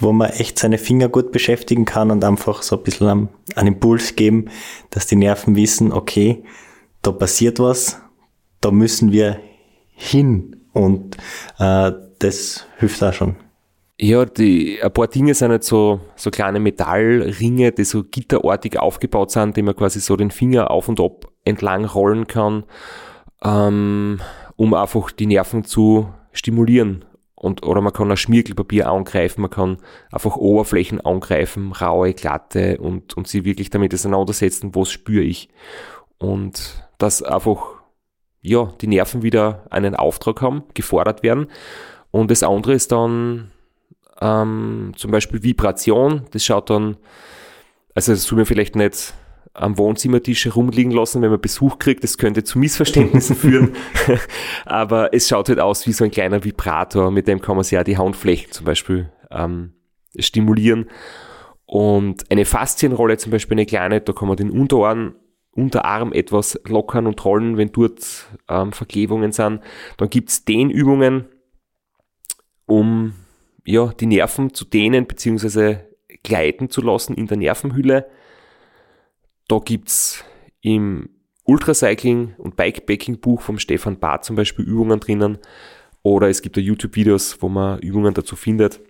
wo 0.00 0.12
man 0.12 0.30
echt 0.30 0.58
seine 0.58 0.78
Finger 0.78 1.08
gut 1.08 1.32
beschäftigen 1.32 1.84
kann 1.84 2.10
und 2.10 2.24
einfach 2.24 2.62
so 2.62 2.76
ein 2.76 2.82
bisschen 2.82 3.08
einen, 3.08 3.28
einen 3.54 3.68
Impuls 3.68 4.16
geben, 4.16 4.50
dass 4.90 5.06
die 5.06 5.16
Nerven 5.16 5.56
wissen, 5.56 5.92
okay, 5.92 6.44
da 7.02 7.12
passiert 7.12 7.58
was, 7.58 8.00
da 8.60 8.70
müssen 8.70 9.12
wir 9.12 9.40
hin 9.94 10.56
und 10.72 11.16
äh, 11.58 11.92
das 12.18 12.66
hilft 12.78 13.02
auch 13.02 13.12
schon. 13.12 13.36
Ja, 13.98 14.26
die, 14.26 14.82
ein 14.82 14.92
paar 14.92 15.06
Dinge 15.06 15.32
sind 15.32 15.50
halt 15.50 15.64
so, 15.64 16.00
so 16.16 16.30
kleine 16.30 16.60
Metallringe, 16.60 17.72
die 17.72 17.84
so 17.84 18.04
gitterartig 18.04 18.78
aufgebaut 18.78 19.30
sind, 19.30 19.56
die 19.56 19.62
man 19.62 19.74
quasi 19.74 20.00
so 20.00 20.16
den 20.16 20.30
Finger 20.30 20.70
auf 20.70 20.88
und 20.88 21.00
ab 21.00 21.26
entlang 21.44 21.86
rollen 21.86 22.26
kann, 22.26 22.64
ähm, 23.42 24.20
um 24.56 24.74
einfach 24.74 25.10
die 25.12 25.26
Nerven 25.26 25.64
zu 25.64 26.08
stimulieren. 26.36 27.04
Und, 27.34 27.66
oder 27.66 27.82
man 27.82 27.92
kann 27.92 28.10
ein 28.10 28.16
Schmirgelpapier 28.16 28.88
angreifen, 28.88 29.42
man 29.42 29.50
kann 29.50 29.76
einfach 30.10 30.36
Oberflächen 30.36 31.02
angreifen, 31.02 31.72
raue, 31.72 32.14
glatte 32.14 32.78
und, 32.78 33.14
und 33.14 33.28
sie 33.28 33.44
wirklich 33.44 33.68
damit 33.68 33.92
auseinandersetzen, 33.92 34.74
was 34.74 34.90
spüre 34.90 35.22
ich. 35.22 35.50
Und 36.18 36.82
dass 36.96 37.22
einfach, 37.22 37.74
ja, 38.40 38.72
die 38.80 38.86
Nerven 38.86 39.22
wieder 39.22 39.66
einen 39.68 39.94
Auftrag 39.94 40.40
haben, 40.40 40.62
gefordert 40.72 41.22
werden. 41.22 41.48
Und 42.10 42.30
das 42.30 42.42
andere 42.42 42.72
ist 42.72 42.90
dann 42.92 43.50
ähm, 44.22 44.92
zum 44.96 45.10
Beispiel 45.10 45.42
Vibration. 45.42 46.24
Das 46.30 46.42
schaut 46.42 46.70
dann, 46.70 46.96
also 47.94 48.12
das 48.12 48.24
tut 48.24 48.38
mir 48.38 48.46
vielleicht 48.46 48.76
nicht 48.76 49.12
am 49.56 49.78
Wohnzimmertisch 49.78 50.44
herumliegen 50.44 50.92
lassen, 50.92 51.22
wenn 51.22 51.30
man 51.30 51.40
Besuch 51.40 51.78
kriegt. 51.78 52.04
Das 52.04 52.18
könnte 52.18 52.44
zu 52.44 52.58
Missverständnissen 52.58 53.36
führen. 53.36 53.72
Aber 54.64 55.12
es 55.14 55.28
schaut 55.28 55.48
halt 55.48 55.60
aus 55.60 55.86
wie 55.86 55.92
so 55.92 56.04
ein 56.04 56.10
kleiner 56.10 56.44
Vibrator, 56.44 57.10
mit 57.10 57.26
dem 57.26 57.40
kann 57.40 57.56
man 57.56 57.64
sich 57.64 57.72
ja 57.72 57.84
die 57.84 57.98
Handflächen 57.98 58.52
zum 58.52 58.66
Beispiel 58.66 59.10
ähm, 59.30 59.72
stimulieren. 60.18 60.86
Und 61.64 62.30
eine 62.30 62.44
Faszienrolle 62.44 63.16
zum 63.16 63.32
Beispiel, 63.32 63.56
eine 63.56 63.66
kleine, 63.66 64.00
da 64.00 64.12
kann 64.12 64.28
man 64.28 64.36
den 64.36 64.50
Unterarm, 64.50 65.16
Unterarm 65.50 66.12
etwas 66.12 66.60
lockern 66.66 67.06
und 67.06 67.24
rollen, 67.24 67.56
wenn 67.56 67.72
dort 67.72 68.26
ähm, 68.48 68.72
Verklebungen 68.72 69.32
sind. 69.32 69.60
Dann 69.96 70.10
gibt's 70.10 70.44
Dehnübungen, 70.44 71.24
um 72.66 73.14
ja, 73.64 73.88
die 73.88 74.06
Nerven 74.06 74.54
zu 74.54 74.64
dehnen 74.64 75.06
bzw. 75.06 75.78
gleiten 76.22 76.68
zu 76.68 76.82
lassen 76.82 77.14
in 77.14 77.26
der 77.26 77.38
Nervenhülle. 77.38 78.06
Da 79.48 79.58
gibt's 79.58 80.24
im 80.60 81.08
Ultracycling 81.44 82.34
und 82.38 82.56
Bikepacking 82.56 83.20
Buch 83.20 83.40
vom 83.40 83.58
Stefan 83.58 83.98
Barth 83.98 84.24
zum 84.24 84.36
Beispiel 84.36 84.64
Übungen 84.64 85.00
drinnen. 85.00 85.38
Oder 86.02 86.28
es 86.28 86.42
gibt 86.42 86.56
da 86.56 86.60
YouTube-Videos, 86.60 87.40
wo 87.40 87.48
man 87.48 87.78
Übungen 87.80 88.14
dazu 88.14 88.36
findet. 88.36 88.80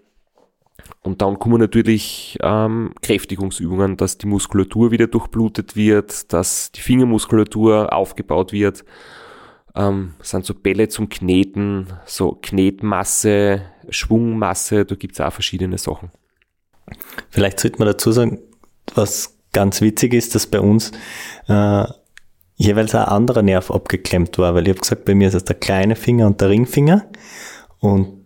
Und 1.03 1.23
dann 1.23 1.39
kommen 1.39 1.61
natürlich 1.61 2.39
ähm, 2.43 2.93
Kräftigungsübungen, 3.03 3.97
dass 3.97 4.19
die 4.19 4.27
Muskulatur 4.27 4.91
wieder 4.91 5.07
durchblutet 5.07 5.77
wird, 5.77 6.33
dass 6.33 6.73
die 6.73 6.81
Fingermuskulatur 6.81 7.93
aufgebaut 7.93 8.53
wird. 8.53 8.85
Ähm, 9.75 10.15
sind 10.21 10.45
so 10.45 10.55
Bälle 10.55 10.89
zum 10.89 11.09
Kneten, 11.09 11.87
so 12.07 12.39
Knetmasse, 12.41 13.63
Schwungmasse, 13.89 14.85
da 14.85 14.95
gibt's 14.95 15.21
auch 15.21 15.33
verschiedene 15.33 15.79
Sachen. 15.79 16.11
Vielleicht 17.31 17.61
sollte 17.61 17.79
man 17.79 17.89
dazu 17.89 18.13
sagen, 18.13 18.39
was 18.95 19.36
ganz 19.57 19.81
witzig 19.81 20.13
ist, 20.13 20.35
dass 20.35 20.47
bei 20.47 20.61
uns 20.61 20.93
äh, 21.49 21.85
jeweils 22.57 22.95
ein 22.95 23.07
anderer 23.07 23.41
Nerv 23.41 23.71
abgeklemmt 23.71 24.37
war, 24.37 24.55
weil 24.55 24.65
ich 24.65 24.69
habe 24.69 24.81
gesagt, 24.81 25.07
bei 25.07 25.15
mir 25.15 25.29
ist 25.29 25.35
es 25.35 25.45
der 25.45 25.57
kleine 25.57 25.97
Finger 25.97 26.27
und 26.27 26.43
der 26.43 26.51
Ringfinger 26.51 27.07
und 27.81 28.23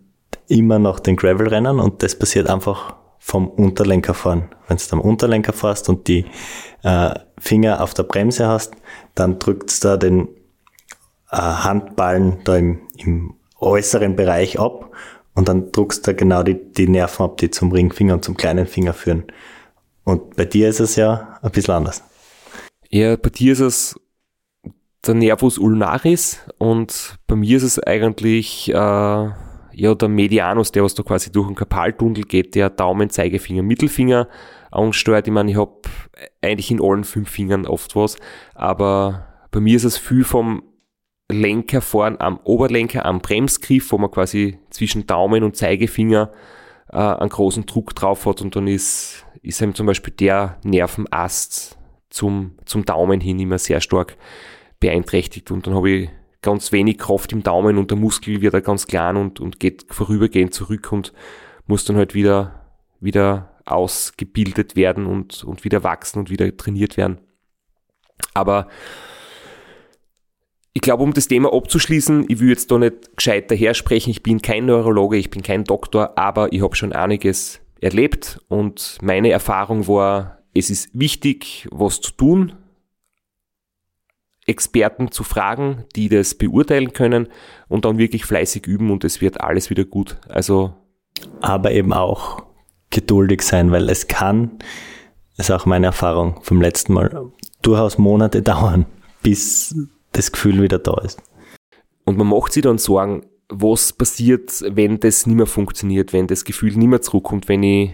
immer 0.49 0.77
noch 0.77 0.99
den 0.99 1.15
Gravel-Rennen 1.15 1.79
und 1.79 2.03
das 2.03 2.19
passiert 2.19 2.49
einfach 2.49 2.95
vom 3.17 3.47
Unterlenker 3.47 4.13
fahren. 4.13 4.49
Wenn 4.67 4.75
du 4.75 4.83
am 4.91 4.99
Unterlenker 4.99 5.53
fährst 5.53 5.87
und 5.87 6.09
die 6.09 6.25
äh, 6.83 7.13
Finger 7.37 7.81
auf 7.81 7.93
der 7.93 8.03
Bremse 8.03 8.49
hast, 8.49 8.73
dann 9.15 9.39
drückt 9.39 9.85
da 9.85 9.95
den 9.95 10.27
äh, 11.31 11.37
Handballen 11.37 12.39
da 12.43 12.57
im, 12.57 12.81
im 12.97 13.35
äußeren 13.57 14.17
Bereich 14.17 14.59
ab 14.59 14.91
und 15.33 15.47
dann 15.47 15.71
druckst 15.71 16.05
du 16.05 16.13
genau 16.13 16.43
die, 16.43 16.55
die 16.73 16.89
Nerven 16.89 17.23
ab, 17.23 17.37
die 17.37 17.49
zum 17.51 17.71
Ringfinger 17.71 18.15
und 18.15 18.25
zum 18.25 18.35
kleinen 18.35 18.67
Finger 18.67 18.93
führen. 18.93 19.23
Und 20.03 20.35
bei 20.35 20.45
dir 20.45 20.69
ist 20.69 20.79
es 20.79 20.95
ja 20.95 21.39
ein 21.41 21.51
bisschen 21.51 21.75
anders. 21.75 22.03
Ja, 22.89 23.15
bei 23.15 23.29
dir 23.29 23.53
ist 23.53 23.59
es 23.59 23.99
der 25.05 25.15
Nervus 25.15 25.57
ulnaris 25.57 26.39
und 26.57 27.17
bei 27.27 27.35
mir 27.35 27.57
ist 27.57 27.63
es 27.63 27.79
eigentlich 27.79 28.69
äh, 28.69 28.73
ja 28.73 29.95
der 29.95 30.09
Medianus, 30.09 30.71
der 30.71 30.83
was 30.83 30.93
da 30.93 31.03
quasi 31.03 31.31
durch 31.31 31.47
den 31.47 31.55
Kapaltunnel 31.55 32.23
geht, 32.23 32.55
der 32.55 32.69
Daumen, 32.69 33.09
Zeigefinger, 33.09 33.63
Mittelfinger 33.63 34.27
ansteuert. 34.69 35.27
Ich 35.27 35.33
meine, 35.33 35.51
ich 35.51 35.57
habe 35.57 35.81
eigentlich 36.41 36.71
in 36.71 36.81
allen 36.81 37.03
fünf 37.03 37.29
Fingern 37.29 37.65
oft 37.65 37.95
was, 37.95 38.17
aber 38.53 39.27
bei 39.51 39.59
mir 39.59 39.75
ist 39.75 39.85
es 39.85 39.97
viel 39.97 40.23
vom 40.23 40.63
Lenker 41.31 41.81
vorn 41.81 42.17
am 42.19 42.39
Oberlenker, 42.43 43.05
am 43.05 43.21
Bremsgriff, 43.21 43.91
wo 43.91 43.97
man 43.97 44.11
quasi 44.11 44.59
zwischen 44.69 45.07
Daumen 45.07 45.43
und 45.43 45.55
Zeigefinger 45.55 46.31
äh, 46.91 46.97
einen 46.97 47.29
großen 47.29 47.65
Druck 47.65 47.95
drauf 47.95 48.25
hat 48.25 48.41
und 48.41 48.55
dann 48.55 48.67
ist, 48.67 49.25
ist 49.41 49.61
eben 49.61 49.75
zum 49.75 49.87
Beispiel 49.87 50.13
der 50.13 50.57
Nervenast 50.63 51.77
zum, 52.09 52.57
zum 52.65 52.85
Daumen 52.85 53.21
hin 53.21 53.39
immer 53.39 53.57
sehr 53.57 53.81
stark 53.81 54.17
beeinträchtigt 54.79 55.51
und 55.51 55.67
dann 55.67 55.75
habe 55.75 55.89
ich 55.89 56.09
ganz 56.41 56.71
wenig 56.71 56.97
Kraft 56.97 57.31
im 57.31 57.43
Daumen 57.43 57.77
und 57.77 57.91
der 57.91 57.97
Muskel 57.97 58.41
wird 58.41 58.53
da 58.53 58.59
ganz 58.59 58.87
klein 58.87 59.15
und, 59.15 59.39
und 59.39 59.59
geht 59.59 59.85
vorübergehend 59.89 60.53
zurück 60.53 60.91
und 60.91 61.13
muss 61.67 61.85
dann 61.85 61.97
halt 61.97 62.13
wieder, 62.13 62.65
wieder 62.99 63.51
ausgebildet 63.65 64.75
werden 64.75 65.05
und, 65.05 65.43
und 65.43 65.63
wieder 65.63 65.83
wachsen 65.83 66.19
und 66.19 66.29
wieder 66.29 66.55
trainiert 66.57 66.97
werden. 66.97 67.19
Aber 68.33 68.67
ich 70.73 70.81
glaube, 70.81 71.03
um 71.03 71.13
das 71.13 71.27
Thema 71.27 71.53
abzuschließen, 71.53 72.25
ich 72.29 72.39
will 72.39 72.49
jetzt 72.49 72.71
da 72.71 72.77
nicht 72.77 73.17
gescheit 73.17 73.51
daher 73.51 73.73
sprechen, 73.73 74.11
ich 74.11 74.23
bin 74.23 74.41
kein 74.41 74.65
Neurologe, 74.65 75.17
ich 75.17 75.29
bin 75.29 75.43
kein 75.43 75.63
Doktor, 75.63 76.17
aber 76.17 76.53
ich 76.53 76.61
habe 76.61 76.75
schon 76.75 76.93
einiges 76.93 77.59
erlebt 77.81 78.39
und 78.47 78.97
meine 79.01 79.31
Erfahrung 79.31 79.87
war, 79.87 80.39
es 80.53 80.69
ist 80.69 80.89
wichtig, 80.93 81.67
was 81.71 81.99
zu 81.99 82.11
tun, 82.11 82.53
Experten 84.45 85.11
zu 85.11 85.23
fragen, 85.23 85.85
die 85.95 86.09
das 86.09 86.35
beurteilen 86.35 86.93
können 86.93 87.27
und 87.67 87.85
dann 87.85 87.97
wirklich 87.97 88.25
fleißig 88.25 88.65
üben 88.65 88.91
und 88.91 89.03
es 89.03 89.21
wird 89.21 89.41
alles 89.41 89.69
wieder 89.69 89.85
gut. 89.85 90.17
Also 90.27 90.73
aber 91.41 91.71
eben 91.71 91.93
auch 91.93 92.43
geduldig 92.89 93.41
sein, 93.41 93.71
weil 93.71 93.89
es 93.89 94.07
kann, 94.07 94.51
ist 95.37 95.51
auch 95.51 95.65
meine 95.65 95.87
Erfahrung 95.87 96.39
vom 96.43 96.61
letzten 96.61 96.93
Mal, 96.93 97.31
durchaus 97.61 97.97
Monate 97.97 98.41
dauern, 98.41 98.85
bis 99.21 99.75
das 100.11 100.31
Gefühl 100.31 100.61
wieder 100.61 100.79
da 100.79 100.99
ist. 101.01 101.21
Und 102.05 102.17
man 102.17 102.27
macht 102.27 102.53
sich 102.53 102.63
dann 102.63 102.77
Sorgen, 102.77 103.25
was 103.49 103.93
passiert, 103.93 104.63
wenn 104.67 104.99
das 104.99 105.25
nicht 105.25 105.35
mehr 105.35 105.45
funktioniert, 105.45 106.13
wenn 106.13 106.27
das 106.27 106.45
Gefühl 106.45 106.75
nicht 106.75 106.87
mehr 106.87 107.01
zurückkommt, 107.01 107.49
wenn 107.49 107.63
ich 107.63 107.91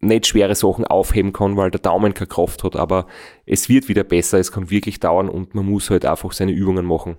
nicht 0.00 0.26
schwere 0.26 0.54
Sachen 0.54 0.84
aufheben 0.84 1.32
kann, 1.32 1.56
weil 1.56 1.70
der 1.70 1.80
Daumen 1.80 2.12
keine 2.12 2.26
Kraft 2.26 2.64
hat, 2.64 2.76
aber 2.76 3.06
es 3.46 3.68
wird 3.68 3.88
wieder 3.88 4.04
besser, 4.04 4.38
es 4.38 4.52
kann 4.52 4.68
wirklich 4.68 5.00
dauern 5.00 5.28
und 5.28 5.54
man 5.54 5.64
muss 5.64 5.90
halt 5.90 6.04
einfach 6.04 6.32
seine 6.32 6.52
Übungen 6.52 6.84
machen. 6.84 7.16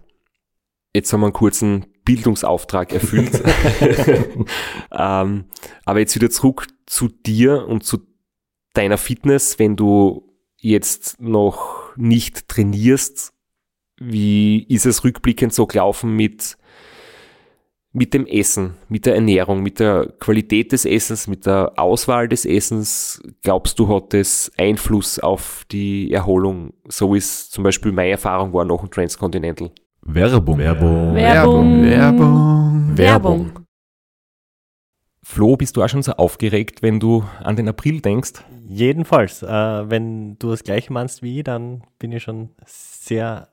Jetzt 0.94 1.12
haben 1.12 1.22
wir 1.22 1.28
einen 1.28 1.34
kurzen 1.34 1.88
Bildungsauftrag 2.06 2.94
erfüllt. 2.94 3.42
ähm, 4.92 5.46
aber 5.86 6.00
jetzt 6.00 6.16
wieder 6.16 6.30
zurück 6.30 6.68
zu 6.86 7.08
dir 7.08 7.68
und 7.68 7.84
zu 7.84 8.00
deiner 8.74 8.98
Fitness, 8.98 9.58
wenn 9.58 9.76
du 9.76 10.30
jetzt 10.58 11.20
noch 11.22 11.96
nicht 11.96 12.48
trainierst, 12.48 13.34
wie 14.00 14.64
ist 14.64 14.86
es 14.86 15.04
rückblickend 15.04 15.54
so 15.54 15.66
gelaufen 15.68 16.16
mit 16.16 16.58
mit 17.96 18.16
dem 18.16 18.26
Essen, 18.26 18.74
mit 18.90 19.06
der 19.06 19.14
Ernährung, 19.14 19.62
mit 19.62 19.80
der 19.80 20.12
Qualität 20.20 20.72
des 20.72 20.84
Essens, 20.84 21.28
mit 21.28 21.46
der 21.46 21.74
Auswahl 21.78 22.28
des 22.28 22.44
Essens, 22.44 23.22
glaubst 23.44 23.78
du, 23.78 23.88
hat 23.88 24.14
das 24.14 24.52
Einfluss 24.58 25.20
auf 25.20 25.64
die 25.72 26.12
Erholung? 26.12 26.74
So 26.88 27.14
ist 27.14 27.52
zum 27.52 27.64
Beispiel 27.64 27.92
meine 27.92 28.10
Erfahrung 28.10 28.52
war 28.52 28.66
nach 28.66 28.80
dem 28.80 28.90
Transcontinental. 28.90 29.70
Werbung. 30.02 30.58
Werbung. 30.58 31.14
Werbung. 31.14 31.84
Werbung. 31.84 32.98
Werbung. 32.98 33.52
Flo, 35.22 35.56
bist 35.56 35.78
du 35.78 35.84
auch 35.84 35.88
schon 35.88 36.04
so 36.04 36.14
aufgeregt, 36.14 36.82
wenn 36.82 37.00
du 37.00 37.24
an 37.44 37.56
den 37.56 37.70
April 37.70 38.02
denkst? 38.02 38.44
Jedenfalls, 38.68 39.44
äh, 39.44 39.48
wenn 39.48 40.38
du 40.40 40.50
das 40.50 40.64
gleiche 40.64 40.92
meinst 40.92 41.22
wie 41.22 41.38
ich, 41.40 41.44
dann 41.44 41.84
bin 42.00 42.12
ich 42.12 42.24
schon 42.24 42.50
sehr 42.66 43.53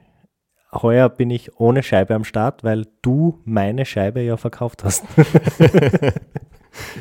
Heuer 0.73 1.09
bin 1.09 1.29
ich 1.29 1.59
ohne 1.59 1.83
Scheibe 1.83 2.15
am 2.15 2.23
Start, 2.23 2.63
weil 2.63 2.87
du 3.01 3.39
meine 3.43 3.85
Scheibe 3.85 4.21
ja 4.21 4.37
verkauft 4.37 4.83
hast. 4.83 5.03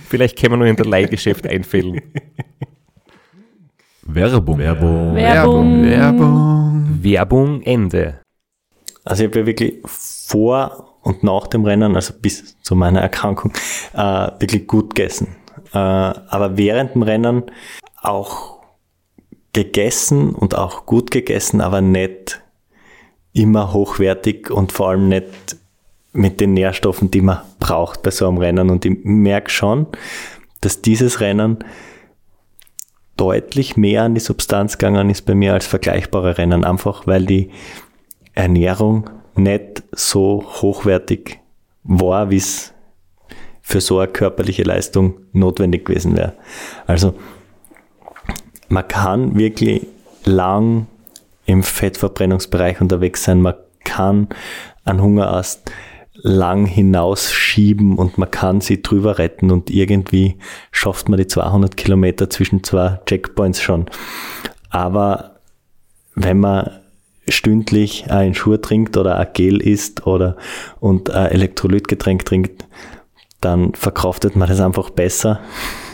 Vielleicht 0.09 0.39
können 0.39 0.55
wir 0.55 0.57
nur 0.57 0.67
in 0.67 0.77
der 0.77 0.87
Leihgeschäft 0.87 1.47
einfällen. 1.47 2.01
Werbung. 4.03 4.59
Werbung. 4.59 5.15
Werbung. 5.15 5.85
Werbung. 5.85 6.99
Werbung 7.03 7.63
Ende. 7.63 8.21
Also 9.05 9.23
ich 9.23 9.31
habe 9.31 9.41
ja 9.41 9.47
wirklich 9.47 9.79
vor 9.85 10.99
und 11.03 11.23
nach 11.23 11.47
dem 11.47 11.65
Rennen, 11.65 11.95
also 11.95 12.15
bis 12.21 12.61
zu 12.61 12.75
meiner 12.75 13.01
Erkrankung, 13.01 13.53
äh, 13.95 13.99
wirklich 14.39 14.67
gut 14.67 14.95
gegessen. 14.95 15.37
Äh, 15.73 15.79
aber 15.79 16.57
während 16.57 16.95
dem 16.95 17.03
Rennen 17.03 17.45
auch 18.03 18.61
gegessen 19.53 20.35
und 20.35 20.57
auch 20.57 20.87
gut 20.87 21.11
gegessen, 21.11 21.61
aber 21.61 21.81
nicht 21.81 22.43
immer 23.33 23.73
hochwertig 23.73 24.51
und 24.51 24.73
vor 24.73 24.91
allem 24.91 25.09
nicht 25.09 25.57
mit 26.13 26.41
den 26.41 26.55
Nährstoffen, 26.55 27.11
die 27.11 27.21
man 27.21 27.41
braucht 27.59 28.03
bei 28.03 28.11
so 28.11 28.27
einem 28.27 28.39
Rennen. 28.39 28.71
Und 28.71 28.85
ich 28.85 28.99
merke 29.05 29.51
schon, 29.51 29.87
dass 30.61 30.83
dieses 30.83 31.21
Rennen 31.21 31.59
deutlich 33.17 33.77
mehr 33.77 34.05
an 34.05 34.15
die 34.15 34.21
Substanz 34.21 34.79
gegangen 34.79 35.11
ist 35.11 35.23
bei 35.23 35.35
mir 35.35 35.53
als 35.53 35.67
vergleichbare 35.67 36.39
Rennen, 36.39 36.65
einfach 36.65 37.07
weil 37.07 37.27
die 37.27 37.51
Ernährung 38.35 39.11
nicht 39.37 39.83
so 39.93 40.45
hochwertig 40.63 41.39
war, 41.83 42.31
wie 42.31 42.37
es 42.37 42.73
für 43.61 43.81
so 43.81 43.99
eine 43.99 44.11
körperliche 44.11 44.63
Leistung 44.63 45.15
notwendig 45.33 45.85
gewesen 45.85 46.17
wäre. 46.17 46.35
Also 46.87 47.15
man 48.69 48.89
kann 48.89 49.39
wirklich 49.39 49.87
lang 50.25 50.87
im 51.51 51.63
Fettverbrennungsbereich 51.63 52.81
unterwegs 52.81 53.25
sein, 53.25 53.43
man 53.43 53.55
kann 53.85 54.29
einen 54.85 55.03
Hungerast 55.03 55.71
lang 56.23 56.67
hinausschieben 56.67 57.97
und 57.97 58.19
man 58.19 58.31
kann 58.31 58.61
sie 58.61 58.83
drüber 58.83 59.19
retten 59.19 59.51
und 59.51 59.71
irgendwie 59.71 60.37
schafft 60.71 61.09
man 61.09 61.19
die 61.19 61.27
200 61.27 61.77
Kilometer 61.77 62.29
zwischen 62.29 62.63
zwei 62.63 63.01
Checkpoints 63.07 63.63
schon. 63.63 63.87
Aber 64.69 65.41
wenn 66.15 66.39
man 66.39 66.71
stündlich 67.29 68.11
ein 68.11 68.35
Schuh 68.35 68.57
trinkt 68.57 68.97
oder 68.97 69.17
ein 69.17 69.29
Gel 69.33 69.61
isst 69.61 70.07
oder 70.07 70.37
und 70.81 71.11
ein 71.11 71.31
Elektrolytgetränk 71.31 72.25
trinkt, 72.25 72.67
dann 73.41 73.75
verkraftet 73.75 74.37
man 74.37 74.49
das 74.49 74.61
einfach 74.61 74.91
besser, 74.91 75.41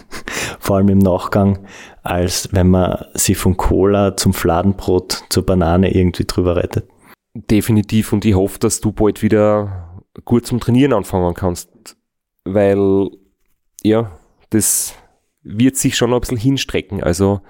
vor 0.60 0.76
allem 0.76 0.88
im 0.88 0.98
Nachgang, 0.98 1.66
als 2.02 2.48
wenn 2.52 2.70
man 2.70 3.04
sie 3.14 3.34
von 3.34 3.56
Cola 3.56 4.16
zum 4.16 4.32
Fladenbrot 4.32 5.24
zur 5.28 5.44
Banane 5.44 5.94
irgendwie 5.94 6.24
drüber 6.24 6.56
rettet. 6.56 6.88
Definitiv 7.34 8.12
und 8.12 8.24
ich 8.24 8.34
hoffe, 8.34 8.58
dass 8.58 8.80
du 8.80 8.92
bald 8.92 9.22
wieder 9.22 10.02
gut 10.24 10.46
zum 10.46 10.60
Trainieren 10.60 10.92
anfangen 10.92 11.34
kannst, 11.34 11.96
weil 12.44 13.10
ja, 13.82 14.10
das 14.50 14.94
wird 15.42 15.76
sich 15.76 15.96
schon 15.96 16.12
ein 16.12 16.20
bisschen 16.20 16.38
hinstrecken. 16.38 17.02
Also 17.02 17.40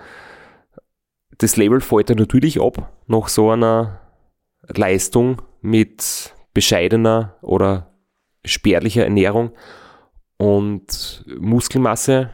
das 1.39 1.57
Label 1.57 1.81
fällt 1.81 2.11
ja 2.11 2.17
natürlich 2.17 2.61
ab 2.61 2.93
nach 3.07 3.29
so 3.29 3.51
einer 3.51 4.01
Leistung 4.69 5.43
mit 5.61 6.35
bescheidener 6.53 7.37
oder 7.43 7.95
spärlicher 8.45 9.05
Ernährung 9.05 9.51
und 10.39 11.25
Muskelmasse, 11.39 12.31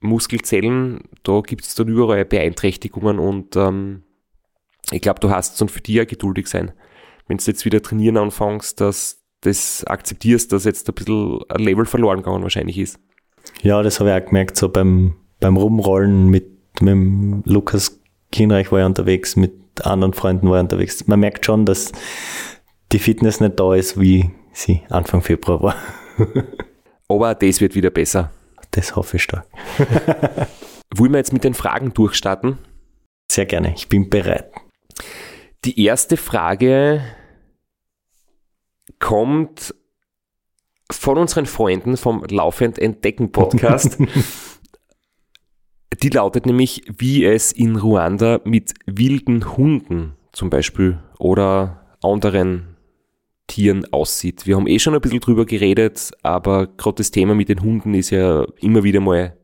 Muskelzellen, 0.00 1.00
da 1.22 1.40
gibt 1.40 1.64
es 1.64 1.74
dann 1.74 1.88
überall 1.88 2.24
Beeinträchtigungen 2.24 3.18
und 3.18 3.56
ähm, 3.56 4.02
ich 4.90 5.00
glaube, 5.00 5.20
du 5.20 5.30
hast 5.30 5.60
und 5.60 5.70
für 5.70 5.80
dich 5.80 5.96
ja 5.96 6.04
geduldig 6.04 6.46
sein. 6.46 6.72
Wenn 7.26 7.36
du 7.36 7.44
jetzt 7.44 7.64
wieder 7.64 7.82
trainieren 7.82 8.16
anfängst, 8.16 8.80
dass 8.80 9.22
das 9.40 9.84
akzeptierst, 9.84 10.52
dass 10.52 10.64
jetzt 10.64 10.88
ein 10.88 10.94
bisschen 10.94 11.40
ein 11.48 11.60
Level 11.60 11.84
verloren 11.84 12.18
gegangen 12.18 12.42
wahrscheinlich 12.42 12.78
ist. 12.78 12.98
Ja, 13.62 13.82
das 13.82 14.00
habe 14.00 14.10
ich 14.10 14.22
auch 14.22 14.26
gemerkt, 14.26 14.56
so 14.56 14.68
beim, 14.68 15.14
beim 15.40 15.56
Rumrollen 15.56 16.28
mit, 16.28 16.80
mit 16.80 16.90
dem 16.90 17.42
Lukas 17.44 18.00
Kinreich 18.32 18.72
war 18.72 18.80
ich 18.80 18.86
unterwegs, 18.86 19.36
mit 19.36 19.52
anderen 19.84 20.12
Freunden 20.12 20.48
war 20.48 20.58
ich 20.58 20.62
unterwegs. 20.62 21.06
Man 21.06 21.20
merkt 21.20 21.44
schon, 21.46 21.66
dass 21.66 21.92
die 22.92 22.98
Fitness 22.98 23.40
nicht 23.40 23.58
da 23.58 23.74
ist, 23.74 24.00
wie 24.00 24.30
sie 24.52 24.82
Anfang 24.88 25.22
Februar 25.22 25.62
war. 25.62 25.76
Aber 27.08 27.34
das 27.34 27.60
wird 27.60 27.74
wieder 27.74 27.90
besser. 27.90 28.30
Das 28.70 28.96
hoffe 28.96 29.16
ich 29.16 29.22
stark. 29.22 29.46
Wollen 30.94 31.12
wir 31.12 31.18
jetzt 31.18 31.32
mit 31.32 31.44
den 31.44 31.54
Fragen 31.54 31.92
durchstarten? 31.92 32.58
Sehr 33.30 33.46
gerne, 33.46 33.74
ich 33.74 33.88
bin 33.88 34.08
bereit. 34.08 34.50
Die 35.64 35.84
erste 35.84 36.16
Frage 36.16 37.02
kommt 38.98 39.74
von 40.90 41.18
unseren 41.18 41.46
Freunden 41.46 41.96
vom 41.96 42.24
Laufend 42.24 42.78
Entdecken 42.78 43.32
Podcast. 43.32 43.98
Die 46.02 46.10
lautet 46.10 46.46
nämlich, 46.46 46.82
wie 46.96 47.24
es 47.24 47.52
in 47.52 47.76
Ruanda 47.76 48.40
mit 48.44 48.72
wilden 48.86 49.56
Hunden 49.56 50.14
zum 50.32 50.48
Beispiel 50.48 51.02
oder 51.18 51.96
anderen 52.02 52.76
Tieren 53.48 53.92
aussieht. 53.92 54.46
Wir 54.46 54.54
haben 54.54 54.68
eh 54.68 54.78
schon 54.78 54.94
ein 54.94 55.00
bisschen 55.00 55.20
drüber 55.20 55.44
geredet, 55.44 56.12
aber 56.22 56.68
gerade 56.68 56.96
das 56.96 57.10
Thema 57.10 57.34
mit 57.34 57.48
den 57.48 57.62
Hunden 57.62 57.94
ist 57.94 58.10
ja 58.10 58.46
immer 58.60 58.84
wieder 58.84 59.00
mal 59.00 59.36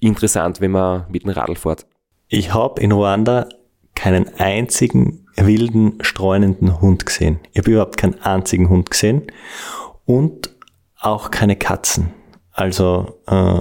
interessant, 0.00 0.60
wenn 0.62 0.70
man 0.70 1.04
mit 1.10 1.24
dem 1.24 1.30
Radl 1.30 1.56
fährt. 1.56 1.86
Ich 2.28 2.54
habe 2.54 2.80
in 2.80 2.92
Ruanda 2.92 3.48
keinen 3.94 4.28
einzigen 4.38 5.26
wilden, 5.36 5.98
streunenden 6.00 6.80
Hund 6.80 7.04
gesehen. 7.04 7.40
Ich 7.52 7.58
habe 7.58 7.72
überhaupt 7.72 7.96
keinen 7.96 8.20
einzigen 8.22 8.68
Hund 8.68 8.90
gesehen 8.90 9.26
und 10.06 10.50
auch 11.00 11.30
keine 11.30 11.56
Katzen. 11.56 12.10
Also 12.52 13.20
äh, 13.26 13.60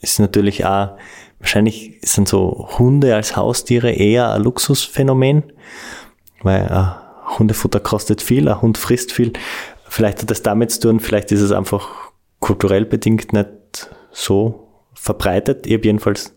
ist 0.00 0.18
natürlich 0.18 0.64
auch, 0.64 0.96
wahrscheinlich 1.38 1.98
sind 2.02 2.28
so 2.28 2.68
Hunde 2.78 3.14
als 3.14 3.36
Haustiere 3.36 3.90
eher 3.90 4.32
ein 4.32 4.42
Luxusphänomen, 4.42 5.44
weil 6.42 6.66
äh, 6.66 7.01
Hundefutter 7.38 7.80
kostet 7.80 8.22
viel, 8.22 8.48
ein 8.48 8.60
Hund 8.60 8.78
frisst 8.78 9.12
viel. 9.12 9.32
Vielleicht 9.88 10.22
hat 10.22 10.30
das 10.30 10.42
damit 10.42 10.70
zu 10.70 10.80
tun, 10.80 11.00
vielleicht 11.00 11.32
ist 11.32 11.40
es 11.40 11.52
einfach 11.52 12.12
kulturell 12.40 12.84
bedingt 12.84 13.32
nicht 13.32 13.48
so 14.10 14.68
verbreitet. 14.94 15.66
Ich 15.66 15.74
habe 15.74 15.84
jedenfalls 15.84 16.34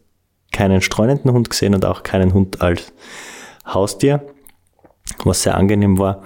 keinen 0.52 0.82
streunenden 0.82 1.32
Hund 1.32 1.50
gesehen 1.50 1.76
und 1.76 1.86
auch 1.86 2.04
keinen 2.04 2.34
Hund 2.34 2.62
als 2.62 2.94
Haustier, 3.66 4.26
was 5.24 5.44
sehr 5.44 5.56
angenehm 5.56 6.00
war. 6.00 6.24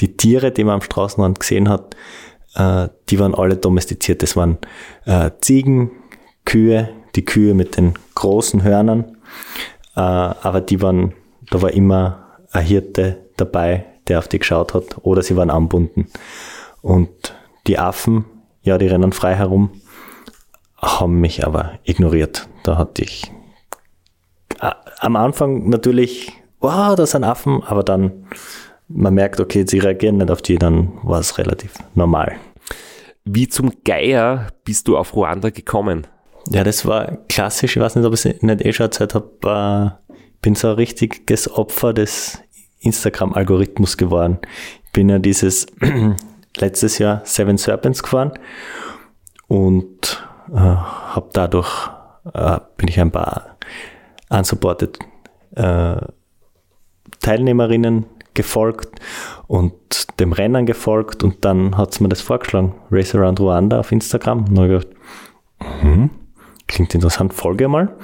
Die 0.00 0.16
Tiere, 0.16 0.50
die 0.50 0.64
man 0.64 0.74
am 0.74 0.82
Straßenrand 0.82 1.40
gesehen 1.40 1.68
hat, 1.68 1.96
äh, 2.54 2.88
die 3.08 3.18
waren 3.18 3.34
alle 3.34 3.56
domestiziert. 3.56 4.22
Das 4.22 4.36
waren 4.36 4.58
äh, 5.06 5.30
Ziegen, 5.40 5.92
Kühe, 6.44 6.90
die 7.14 7.24
Kühe 7.24 7.54
mit 7.54 7.76
den 7.76 7.94
großen 8.14 8.62
Hörnern, 8.62 9.16
äh, 9.96 10.00
aber 10.00 10.60
die 10.60 10.82
waren, 10.82 11.14
da 11.50 11.62
war 11.62 11.70
immer 11.72 12.38
ein 12.50 12.64
Hirte 12.64 13.28
dabei, 13.36 13.86
der 14.10 14.18
auf 14.18 14.28
die 14.28 14.38
geschaut 14.38 14.74
hat, 14.74 14.98
oder 15.02 15.22
sie 15.22 15.36
waren 15.36 15.50
anbunden. 15.50 16.08
Und 16.82 17.34
die 17.66 17.78
Affen, 17.78 18.26
ja, 18.62 18.76
die 18.76 18.86
rennen 18.86 19.12
frei 19.12 19.34
herum, 19.34 19.70
haben 20.76 21.20
mich 21.20 21.46
aber 21.46 21.78
ignoriert. 21.84 22.48
Da 22.62 22.76
hatte 22.76 23.02
ich 23.02 23.32
am 24.98 25.16
Anfang 25.16 25.68
natürlich, 25.70 26.32
wow, 26.60 26.94
das 26.94 27.12
sind 27.12 27.24
Affen, 27.24 27.62
aber 27.62 27.82
dann 27.82 28.26
man 28.88 29.14
merkt, 29.14 29.40
okay, 29.40 29.64
sie 29.66 29.78
reagieren 29.78 30.16
nicht 30.16 30.30
auf 30.30 30.42
die, 30.42 30.58
dann 30.58 30.92
war 31.02 31.20
es 31.20 31.38
relativ 31.38 31.74
normal. 31.94 32.36
Wie 33.24 33.48
zum 33.48 33.72
Geier 33.84 34.48
bist 34.64 34.88
du 34.88 34.96
auf 34.96 35.14
Ruanda 35.14 35.50
gekommen? 35.50 36.06
Ja, 36.50 36.64
das 36.64 36.84
war 36.86 37.18
klassisch. 37.28 37.76
Ich 37.76 37.82
weiß 37.82 37.94
nicht, 37.94 38.04
ob 38.04 38.14
ich 38.14 38.24
es 38.24 38.42
nicht 38.42 38.64
eh 38.64 38.72
schon 38.72 38.86
erzählt 38.86 39.14
habe. 39.14 39.96
Äh, 40.08 40.14
bin 40.42 40.54
so 40.54 40.68
ein 40.68 40.74
richtiges 40.74 41.52
Opfer 41.52 41.92
des 41.92 42.40
Instagram-Algorithmus 42.80 43.96
geworden. 43.96 44.38
Ich 44.84 44.92
bin 44.92 45.08
ja 45.08 45.18
dieses 45.18 45.66
letztes 46.56 46.98
Jahr 46.98 47.22
Seven 47.24 47.58
Serpents 47.58 48.02
gefahren 48.02 48.32
und 49.48 50.26
äh, 50.52 50.58
habe 50.58 51.28
dadurch 51.32 51.90
äh, 52.34 52.58
bin 52.76 52.88
ich 52.88 53.00
ein 53.00 53.10
paar 53.10 53.56
unsupported 54.28 54.98
äh, 55.56 55.96
Teilnehmerinnen 57.20 58.06
gefolgt 58.34 59.00
und 59.46 60.20
dem 60.20 60.32
Rennen 60.32 60.66
gefolgt 60.66 61.24
und 61.24 61.44
dann 61.44 61.76
hat 61.76 61.92
es 61.92 62.00
mir 62.00 62.08
das 62.08 62.20
vorgeschlagen, 62.20 62.74
Race 62.90 63.14
Around 63.14 63.40
Rwanda 63.40 63.80
auf 63.80 63.92
Instagram. 63.92 64.44
Und 64.44 64.64
ich 64.64 64.68
gedacht, 64.68 64.88
mhm, 65.82 66.10
klingt 66.68 66.94
interessant, 66.94 67.34
folge 67.34 67.68
mal. 67.68 67.96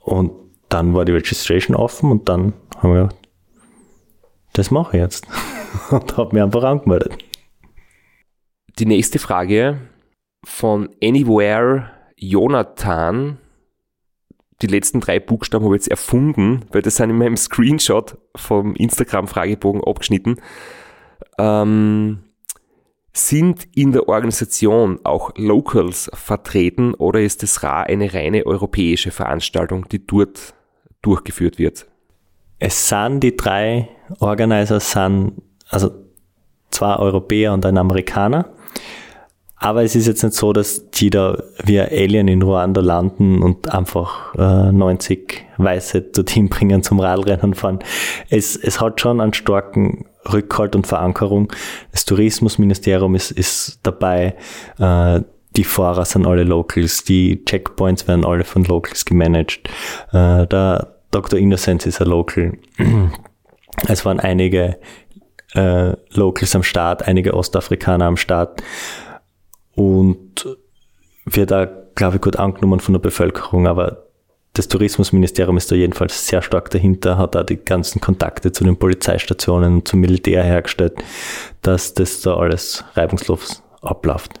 Und 0.00 0.32
dann 0.68 0.94
war 0.94 1.04
die 1.04 1.12
Registration 1.12 1.76
offen 1.76 2.10
und 2.10 2.28
dann 2.28 2.54
haben 2.78 2.92
wir 2.92 3.02
gedacht, 3.02 3.21
das 4.52 4.70
mache 4.70 4.96
ich 4.96 5.02
jetzt. 5.02 5.26
und 5.90 6.16
habe 6.16 6.34
mir 6.34 6.44
einfach 6.44 6.64
angemeldet. 6.64 7.16
Die 8.78 8.86
nächste 8.86 9.18
Frage 9.18 9.78
von 10.44 10.88
Anywhere 11.02 11.90
Jonathan 12.16 13.38
die 14.62 14.68
letzten 14.68 15.00
drei 15.00 15.18
Buchstaben 15.18 15.64
habe 15.64 15.76
ich 15.76 15.82
jetzt 15.82 15.90
erfunden, 15.90 16.64
weil 16.70 16.82
das 16.82 16.96
sind 16.96 17.10
in 17.10 17.18
meinem 17.18 17.36
Screenshot 17.36 18.16
vom 18.36 18.74
Instagram-Fragebogen 18.76 19.82
abgeschnitten. 19.84 20.36
Ähm, 21.38 22.20
sind 23.12 23.68
in 23.74 23.92
der 23.92 24.08
Organisation 24.08 25.00
auch 25.04 25.32
Locals 25.36 26.10
vertreten 26.14 26.94
oder 26.94 27.20
ist 27.20 27.42
es 27.42 27.62
RA 27.62 27.82
eine 27.82 28.14
reine 28.14 28.46
europäische 28.46 29.10
Veranstaltung, 29.10 29.88
die 29.88 30.06
dort 30.06 30.54
durchgeführt 31.02 31.58
wird? 31.58 31.86
Es 32.58 32.88
sind 32.88 33.20
die 33.20 33.36
drei 33.36 33.88
Organizer, 34.20 34.80
sind 34.80 35.32
also 35.70 35.90
zwei 36.70 36.96
Europäer 36.96 37.52
und 37.52 37.64
ein 37.66 37.78
Amerikaner. 37.78 38.46
Aber 39.62 39.84
es 39.84 39.94
ist 39.94 40.08
jetzt 40.08 40.24
nicht 40.24 40.34
so, 40.34 40.52
dass 40.52 40.90
die 40.90 41.08
da 41.08 41.40
wie 41.64 41.78
ein 41.78 41.88
Alien 41.88 42.26
in 42.26 42.42
Ruanda 42.42 42.80
landen 42.80 43.42
und 43.42 43.72
einfach 43.72 44.34
äh, 44.34 44.72
90 44.72 45.46
Weiße 45.56 46.00
dorthin 46.00 46.48
bringen 46.50 46.82
zum 46.82 46.98
Radrennen 46.98 47.54
fahren. 47.54 47.78
Es, 48.28 48.56
es 48.56 48.80
hat 48.80 49.00
schon 49.00 49.20
einen 49.20 49.34
starken 49.34 50.06
Rückhalt 50.32 50.74
und 50.74 50.88
Verankerung. 50.88 51.52
Das 51.92 52.04
Tourismusministerium 52.04 53.14
ist, 53.14 53.30
ist 53.30 53.78
dabei. 53.84 54.34
Äh, 54.80 55.20
die 55.54 55.64
Fahrer 55.64 56.06
sind 56.06 56.26
alle 56.26 56.42
Locals. 56.42 57.04
Die 57.04 57.44
Checkpoints 57.44 58.08
werden 58.08 58.24
alle 58.24 58.42
von 58.42 58.64
Locals 58.64 59.04
gemanagt. 59.04 59.68
Äh, 60.12 60.46
der 60.48 60.96
Dr. 61.12 61.38
Innocence 61.38 61.86
ist 61.86 62.00
ein 62.00 62.08
Local. 62.08 62.58
Es 63.88 64.04
waren 64.04 64.20
einige 64.20 64.78
äh, 65.54 65.92
Locals 66.10 66.54
am 66.54 66.62
Start, 66.62 67.06
einige 67.06 67.34
Ostafrikaner 67.34 68.06
am 68.06 68.16
Start 68.16 68.62
und 69.74 70.46
wird 71.24 71.50
da, 71.50 71.66
glaube 71.94 72.16
ich, 72.16 72.22
gut 72.22 72.36
angenommen 72.36 72.80
von 72.80 72.94
der 72.94 73.00
Bevölkerung, 73.00 73.66
aber 73.66 74.06
das 74.54 74.68
Tourismusministerium 74.68 75.56
ist 75.56 75.70
da 75.72 75.76
jedenfalls 75.76 76.26
sehr 76.26 76.42
stark 76.42 76.68
dahinter, 76.70 77.16
hat 77.16 77.34
da 77.34 77.42
die 77.42 77.56
ganzen 77.56 78.00
Kontakte 78.00 78.52
zu 78.52 78.64
den 78.64 78.76
Polizeistationen 78.76 79.76
und 79.76 79.88
zum 79.88 80.00
Militär 80.00 80.42
hergestellt, 80.42 80.94
dass 81.62 81.94
das 81.94 82.20
da 82.20 82.36
alles 82.36 82.84
reibungslos 82.94 83.62
abläuft. 83.80 84.40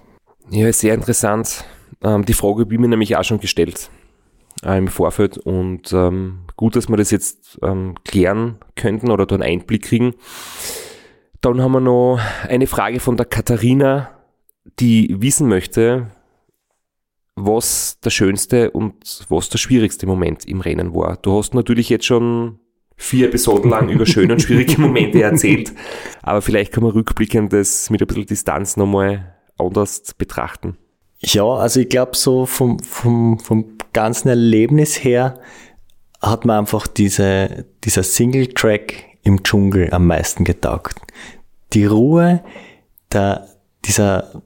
Ja, 0.50 0.70
sehr 0.72 0.94
interessant. 0.94 1.64
Ähm, 2.02 2.26
die 2.26 2.34
Frage 2.34 2.62
habe 2.62 2.74
ich 2.74 2.80
mir 2.80 2.88
nämlich 2.88 3.16
auch 3.16 3.24
schon 3.24 3.40
gestellt 3.40 3.88
äh, 4.64 4.78
im 4.78 4.88
Vorfeld 4.88 5.38
und 5.38 5.92
ähm, 5.92 6.40
gut, 6.56 6.76
dass 6.76 6.88
wir 6.88 6.96
das 6.96 7.10
jetzt 7.10 7.58
ähm, 7.62 7.94
klären 8.04 8.56
könnten 8.76 9.10
oder 9.10 9.26
da 9.26 9.34
einen 9.34 9.44
Einblick 9.44 9.82
kriegen. 9.82 10.14
Dann 11.40 11.60
haben 11.60 11.72
wir 11.72 11.80
noch 11.80 12.20
eine 12.48 12.66
Frage 12.66 13.00
von 13.00 13.16
der 13.16 13.26
Katharina 13.26 14.10
die 14.78 15.14
wissen 15.20 15.48
möchte, 15.48 16.10
was 17.34 17.98
der 18.00 18.10
schönste 18.10 18.70
und 18.70 19.26
was 19.28 19.48
der 19.48 19.58
schwierigste 19.58 20.06
Moment 20.06 20.44
im 20.44 20.60
Rennen 20.60 20.94
war. 20.94 21.16
Du 21.16 21.36
hast 21.36 21.54
natürlich 21.54 21.88
jetzt 21.88 22.04
schon 22.04 22.58
vier 22.96 23.28
Episoden 23.28 23.70
lang 23.70 23.88
über 23.88 24.06
schöne 24.06 24.34
und 24.34 24.40
schwierige 24.40 24.80
Momente 24.80 25.22
erzählt, 25.22 25.72
aber 26.22 26.42
vielleicht 26.42 26.72
kann 26.72 26.84
man 26.84 26.92
rückblickend 26.92 27.52
das 27.52 27.90
mit 27.90 28.00
ein 28.00 28.06
bisschen 28.06 28.26
Distanz 28.26 28.76
nochmal 28.76 29.34
anders 29.58 30.14
betrachten. 30.14 30.76
Ja, 31.20 31.44
also 31.44 31.80
ich 31.80 31.88
glaube 31.88 32.16
so 32.16 32.46
vom, 32.46 32.78
vom, 32.80 33.38
vom 33.38 33.78
ganzen 33.92 34.28
Erlebnis 34.28 35.02
her 35.04 35.38
hat 36.20 36.44
man 36.44 36.60
einfach 36.60 36.86
diese, 36.86 37.66
dieser 37.84 38.02
Single-Track 38.02 39.04
im 39.22 39.42
Dschungel 39.42 39.92
am 39.92 40.06
meisten 40.06 40.44
getaugt. 40.44 41.00
Die 41.72 41.84
Ruhe, 41.84 42.42
der, 43.12 43.48
dieser 43.84 44.42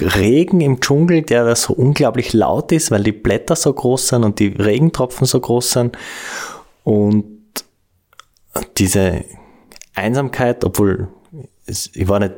Regen 0.00 0.60
im 0.60 0.80
Dschungel, 0.80 1.22
der 1.22 1.44
da 1.44 1.54
so 1.54 1.74
unglaublich 1.74 2.32
laut 2.32 2.72
ist, 2.72 2.90
weil 2.90 3.02
die 3.02 3.12
Blätter 3.12 3.56
so 3.56 3.72
groß 3.72 4.08
sind 4.08 4.24
und 4.24 4.38
die 4.38 4.48
Regentropfen 4.48 5.26
so 5.26 5.40
groß 5.40 5.70
sind. 5.70 5.98
Und 6.84 7.24
diese 8.78 9.24
Einsamkeit, 9.94 10.64
obwohl 10.64 11.08
ich 11.66 12.08
war 12.08 12.18
nicht, 12.18 12.34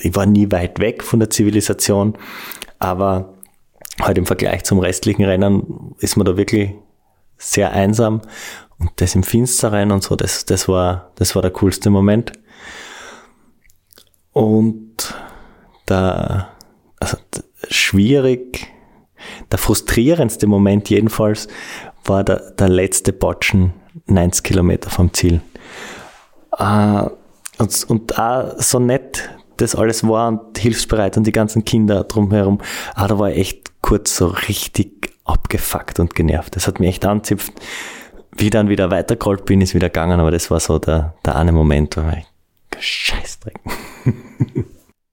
ich 0.00 0.14
war 0.14 0.26
nie 0.26 0.50
weit 0.50 0.78
weg 0.78 1.02
von 1.02 1.20
der 1.20 1.30
Zivilisation, 1.30 2.18
aber 2.78 3.35
halt 4.00 4.18
im 4.18 4.26
Vergleich 4.26 4.64
zum 4.64 4.78
restlichen 4.78 5.24
Rennen 5.24 5.94
ist 5.98 6.16
man 6.16 6.26
da 6.26 6.36
wirklich 6.36 6.72
sehr 7.38 7.72
einsam 7.72 8.22
und 8.78 8.90
das 8.96 9.14
im 9.14 9.22
Finsteren 9.22 9.90
und 9.90 10.02
so, 10.02 10.16
das, 10.16 10.44
das 10.44 10.68
war, 10.68 11.10
das 11.16 11.34
war 11.34 11.42
der 11.42 11.50
coolste 11.52 11.90
Moment. 11.90 12.32
Und 14.32 15.14
der, 15.88 16.48
also 17.00 17.16
schwierig, 17.70 18.66
der 19.50 19.58
frustrierendste 19.58 20.46
Moment 20.46 20.90
jedenfalls 20.90 21.48
war 22.04 22.22
der, 22.22 22.50
der 22.52 22.68
letzte 22.68 23.12
Botschen 23.12 23.72
90 24.06 24.44
Kilometer 24.44 24.90
vom 24.90 25.12
Ziel. 25.14 25.40
Uh, 26.58 27.10
und, 27.58 27.84
und 27.88 28.18
auch 28.18 28.54
so 28.58 28.78
nett 28.78 29.30
das 29.56 29.74
alles 29.74 30.06
war 30.06 30.28
und 30.28 30.58
hilfsbereit 30.58 31.16
und 31.16 31.26
die 31.26 31.32
ganzen 31.32 31.64
Kinder 31.64 32.04
drumherum. 32.04 32.60
Ah, 32.94 33.08
da 33.08 33.18
war 33.18 33.30
echt 33.30 33.72
kurz 33.86 34.16
so 34.16 34.26
richtig 34.26 35.12
abgefuckt 35.24 36.00
und 36.00 36.16
genervt. 36.16 36.56
Das 36.56 36.66
hat 36.66 36.80
mich 36.80 36.88
echt 36.88 37.06
anzipft. 37.06 37.52
Wie 38.36 38.50
dann 38.50 38.68
wieder 38.68 38.90
weitergerollt 38.90 39.44
bin, 39.44 39.60
ist 39.60 39.74
wieder 39.74 39.90
gegangen, 39.90 40.18
aber 40.18 40.32
das 40.32 40.50
war 40.50 40.58
so 40.58 40.80
der, 40.80 41.14
der 41.24 41.36
eine 41.36 41.52
Moment, 41.52 41.96
wo 41.96 42.00
ich 42.10 42.26
Scheißdreck. 42.80 43.60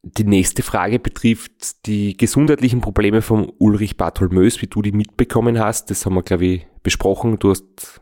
Die 0.05 0.23
nächste 0.25 0.63
Frage 0.63 0.99
betrifft 0.99 1.85
die 1.87 2.17
gesundheitlichen 2.17 2.81
Probleme 2.81 3.21
von 3.21 3.49
Ulrich 3.57 3.95
Bartholmös, 3.95 4.61
wie 4.61 4.67
du 4.67 4.81
die 4.81 4.91
mitbekommen 4.91 5.57
hast. 5.57 5.89
Das 5.89 6.05
haben 6.05 6.15
wir, 6.15 6.23
glaube 6.23 6.45
ich, 6.45 6.67
besprochen. 6.83 7.39
Du 7.39 7.51
hast, 7.51 8.01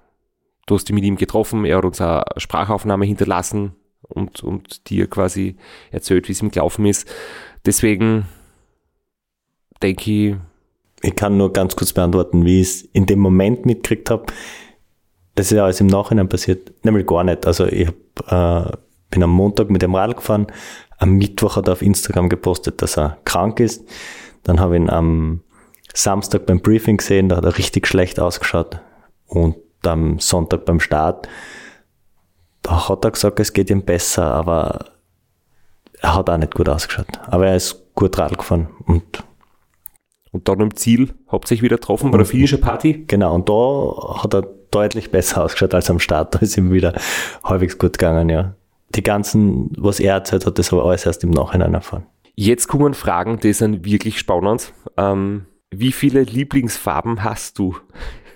du 0.65 0.75
hast 0.75 0.89
dich 0.89 0.95
mit 0.95 1.03
ihm 1.03 1.15
getroffen. 1.15 1.63
Er 1.63 1.77
hat 1.77 1.85
uns 1.85 2.01
eine 2.01 2.23
Sprachaufnahme 2.37 3.05
hinterlassen 3.05 3.75
und, 4.01 4.41
und 4.43 4.89
dir 4.89 5.07
quasi 5.07 5.57
erzählt, 5.91 6.27
wie 6.27 6.31
es 6.31 6.41
ihm 6.41 6.49
gelaufen 6.49 6.87
ist. 6.87 7.07
Deswegen 7.65 8.25
denke 9.83 10.11
ich. 10.11 10.35
Ich 11.01 11.15
kann 11.15 11.37
nur 11.37 11.51
ganz 11.51 11.75
kurz 11.75 11.93
beantworten, 11.93 12.45
wie 12.45 12.61
ich 12.61 12.67
es 12.67 12.81
in 12.93 13.05
dem 13.05 13.19
Moment 13.19 13.65
mitgekriegt 13.65 14.09
habe. 14.09 14.25
Das 15.35 15.47
ist 15.47 15.57
ja 15.57 15.63
alles 15.63 15.81
im 15.81 15.87
Nachhinein 15.87 16.29
passiert. 16.29 16.71
Nämlich 16.83 17.07
gar 17.07 17.23
nicht. 17.23 17.45
Also 17.47 17.65
ich 17.65 17.87
hab, 17.87 18.71
äh, 18.71 18.77
bin 19.09 19.23
am 19.23 19.31
Montag 19.31 19.69
mit 19.69 19.81
dem 19.81 19.95
Radl 19.95 20.15
gefahren, 20.15 20.47
am 20.97 21.13
Mittwoch 21.13 21.55
hat 21.55 21.67
er 21.67 21.73
auf 21.73 21.81
Instagram 21.81 22.29
gepostet, 22.29 22.81
dass 22.81 22.97
er 22.97 23.17
krank 23.25 23.59
ist. 23.59 23.83
Dann 24.43 24.59
habe 24.59 24.75
ich 24.75 24.81
ihn 24.81 24.89
am 24.89 25.41
Samstag 25.93 26.45
beim 26.45 26.61
Briefing 26.61 26.97
gesehen, 26.97 27.29
da 27.29 27.37
hat 27.37 27.45
er 27.45 27.57
richtig 27.57 27.87
schlecht 27.87 28.19
ausgeschaut. 28.19 28.79
Und 29.27 29.55
am 29.83 30.19
Sonntag 30.19 30.65
beim 30.65 30.79
Start, 30.79 31.27
da 32.61 32.87
hat 32.87 33.03
er 33.03 33.11
gesagt, 33.11 33.39
es 33.39 33.53
geht 33.53 33.69
ihm 33.69 33.83
besser, 33.83 34.25
aber 34.25 34.91
er 35.99 36.15
hat 36.15 36.29
auch 36.29 36.37
nicht 36.37 36.53
gut 36.53 36.69
ausgeschaut. 36.69 37.19
Aber 37.27 37.47
er 37.47 37.55
ist 37.55 37.93
gut 37.95 38.17
Radl 38.17 38.35
gefahren 38.35 38.69
und 38.85 39.23
und 40.31 40.47
dann 40.47 40.59
im 40.59 40.75
Ziel 40.75 41.13
hauptsächlich 41.31 41.63
wieder 41.63 41.77
getroffen 41.77 42.11
bei 42.11 42.17
der 42.17 42.25
Finisher 42.25 42.57
Party? 42.57 43.05
Genau, 43.07 43.35
und 43.35 43.49
da 43.49 44.23
hat 44.23 44.33
er 44.33 44.47
deutlich 44.71 45.11
besser 45.11 45.43
ausgeschaut 45.43 45.73
als 45.73 45.89
am 45.89 45.99
Start. 45.99 46.35
Da 46.35 46.39
ist 46.39 46.57
ihm 46.57 46.71
wieder 46.71 46.93
halbwegs 47.43 47.77
gut 47.77 47.97
gegangen, 47.97 48.29
ja 48.29 48.55
die 48.95 49.03
ganzen, 49.03 49.71
was 49.77 49.99
er 49.99 50.15
erzählt 50.15 50.45
hat, 50.45 50.59
das 50.59 50.71
ich 50.71 50.73
alles 50.73 51.05
erst 51.05 51.23
im 51.23 51.31
Nachhinein 51.31 51.73
erfahren. 51.73 52.05
Jetzt 52.35 52.67
kommen 52.67 52.93
Fragen, 52.93 53.39
die 53.39 53.53
sind 53.53 53.85
wirklich 53.85 54.19
spannend. 54.19 54.73
Ähm, 54.97 55.45
wie 55.69 55.91
viele 55.91 56.23
Lieblingsfarben 56.23 57.23
hast 57.23 57.59
du? 57.59 57.75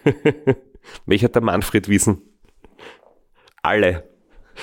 Welcher 1.06 1.26
hat 1.26 1.36
der 1.36 1.42
Manfred 1.42 1.90
wissen? 1.90 2.22
Alle. 3.62 4.04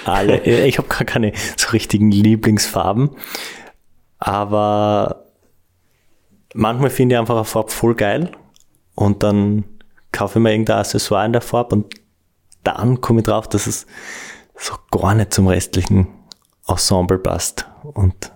Alle. 0.05 0.43
Ich 0.67 0.79
habe 0.79 0.89
gar 0.89 1.05
keine 1.05 1.33
so 1.57 1.71
richtigen 1.71 2.11
Lieblingsfarben, 2.11 3.11
aber 4.19 5.22
manchmal 6.55 6.91
finde 6.91 7.15
ich 7.15 7.19
einfach 7.19 7.37
eine 7.37 7.45
Farbe 7.45 7.71
voll 7.71 7.95
geil 7.95 8.33
und 8.95 9.23
dann 9.23 9.65
kaufe 10.13 10.39
ich 10.39 10.43
mir 10.43 10.53
irgendein 10.53 10.79
Accessoire 10.79 11.27
in 11.27 11.33
der 11.33 11.43
Farbe 11.43 11.77
und 11.77 11.95
dann 12.65 13.01
komme 13.01 13.21
ich 13.21 13.27
drauf, 13.27 13.49
dass 13.49 13.67
es 13.67 13.87
so 14.57 14.75
gar 14.91 15.15
nicht 15.15 15.33
zum 15.33 15.49
restlichen 15.49 16.07
Ensemble 16.69 17.19
passt. 17.19 17.67
Und 17.83 18.33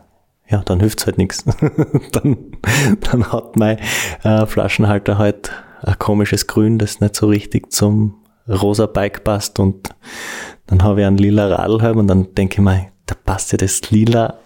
ja, 0.49 0.63
dann 0.65 0.81
hilft's 0.81 1.07
halt 1.07 1.19
nichts. 1.19 1.45
dann, 2.13 2.57
dann 3.01 3.33
hat 3.33 3.57
mein 3.57 3.79
äh, 4.25 4.47
Flaschenhalter 4.47 5.19
halt 5.19 5.53
ein 5.83 5.99
komisches 5.99 6.47
Grün, 6.47 6.79
das 6.79 7.01
nicht 7.01 7.15
so 7.17 7.29
richtig 7.29 7.73
zum 7.73 8.15
rosa 8.49 8.87
Bike 8.87 9.25
passt 9.25 9.59
und 9.59 9.91
dann 10.67 10.83
habe 10.83 11.01
ich 11.01 11.07
einen 11.07 11.19
lila 11.19 11.49
Radl 11.49 11.99
und 11.99 12.07
dann 12.07 12.35
denke 12.35 12.55
ich 12.55 12.61
mir, 12.61 12.87
da 13.07 13.15
passt 13.25 13.53
ja 13.53 13.59
das 13.59 13.91
lila 13.91 14.39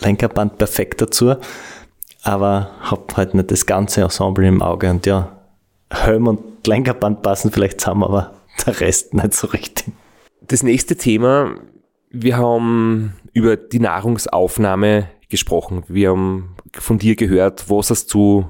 Lenkerband 0.00 0.58
perfekt 0.58 1.00
dazu, 1.00 1.36
aber 2.26 2.72
habe 2.80 3.16
halt 3.16 3.34
nicht 3.34 3.52
das 3.52 3.66
ganze 3.66 4.02
Ensemble 4.02 4.46
im 4.46 4.60
Auge 4.60 4.90
und 4.90 5.06
ja, 5.06 5.36
Helm 5.90 6.26
und 6.26 6.66
Lenkerband 6.66 7.22
passen 7.22 7.52
vielleicht 7.52 7.80
zusammen, 7.80 8.02
aber 8.02 8.34
der 8.66 8.80
Rest 8.80 9.14
nicht 9.14 9.32
so 9.32 9.46
richtig. 9.46 9.94
Das 10.42 10.64
nächste 10.64 10.96
Thema, 10.96 11.54
wir 12.10 12.36
haben 12.36 13.14
über 13.32 13.56
die 13.56 13.78
Nahrungsaufnahme 13.78 15.08
gesprochen. 15.28 15.84
Wir 15.86 16.10
haben 16.10 16.56
von 16.72 16.98
dir 16.98 17.14
gehört, 17.14 17.70
was 17.70 17.90
es 17.90 18.08
zu 18.08 18.48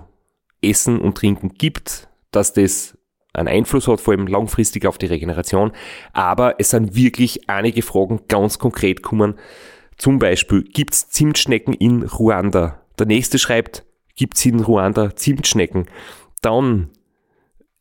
essen 0.62 0.98
und 0.98 1.18
trinken 1.18 1.52
gibt, 1.58 2.08
dass 2.30 2.54
das 2.54 2.96
einen 3.34 3.48
Einfluss 3.48 3.88
hat, 3.88 4.00
vor 4.00 4.14
allem 4.14 4.26
langfristig 4.26 4.86
auf 4.86 4.96
die 4.96 5.06
Regeneration. 5.06 5.72
Aber 6.14 6.54
es 6.58 6.70
sind 6.70 6.94
wirklich 6.94 7.50
einige 7.50 7.82
Fragen 7.82 8.20
ganz 8.28 8.58
konkret 8.58 9.02
gekommen. 9.02 9.34
Zum 9.98 10.18
Beispiel, 10.18 10.62
gibt 10.62 10.94
es 10.94 11.10
Zimtschnecken 11.10 11.74
in 11.74 12.02
Ruanda? 12.04 12.80
Der 12.98 13.06
nächste 13.06 13.38
schreibt, 13.38 13.84
gibt 14.14 14.36
es 14.36 14.46
in 14.46 14.60
Ruanda 14.60 15.14
Zimtschnecken? 15.14 15.86
Dann 16.40 16.90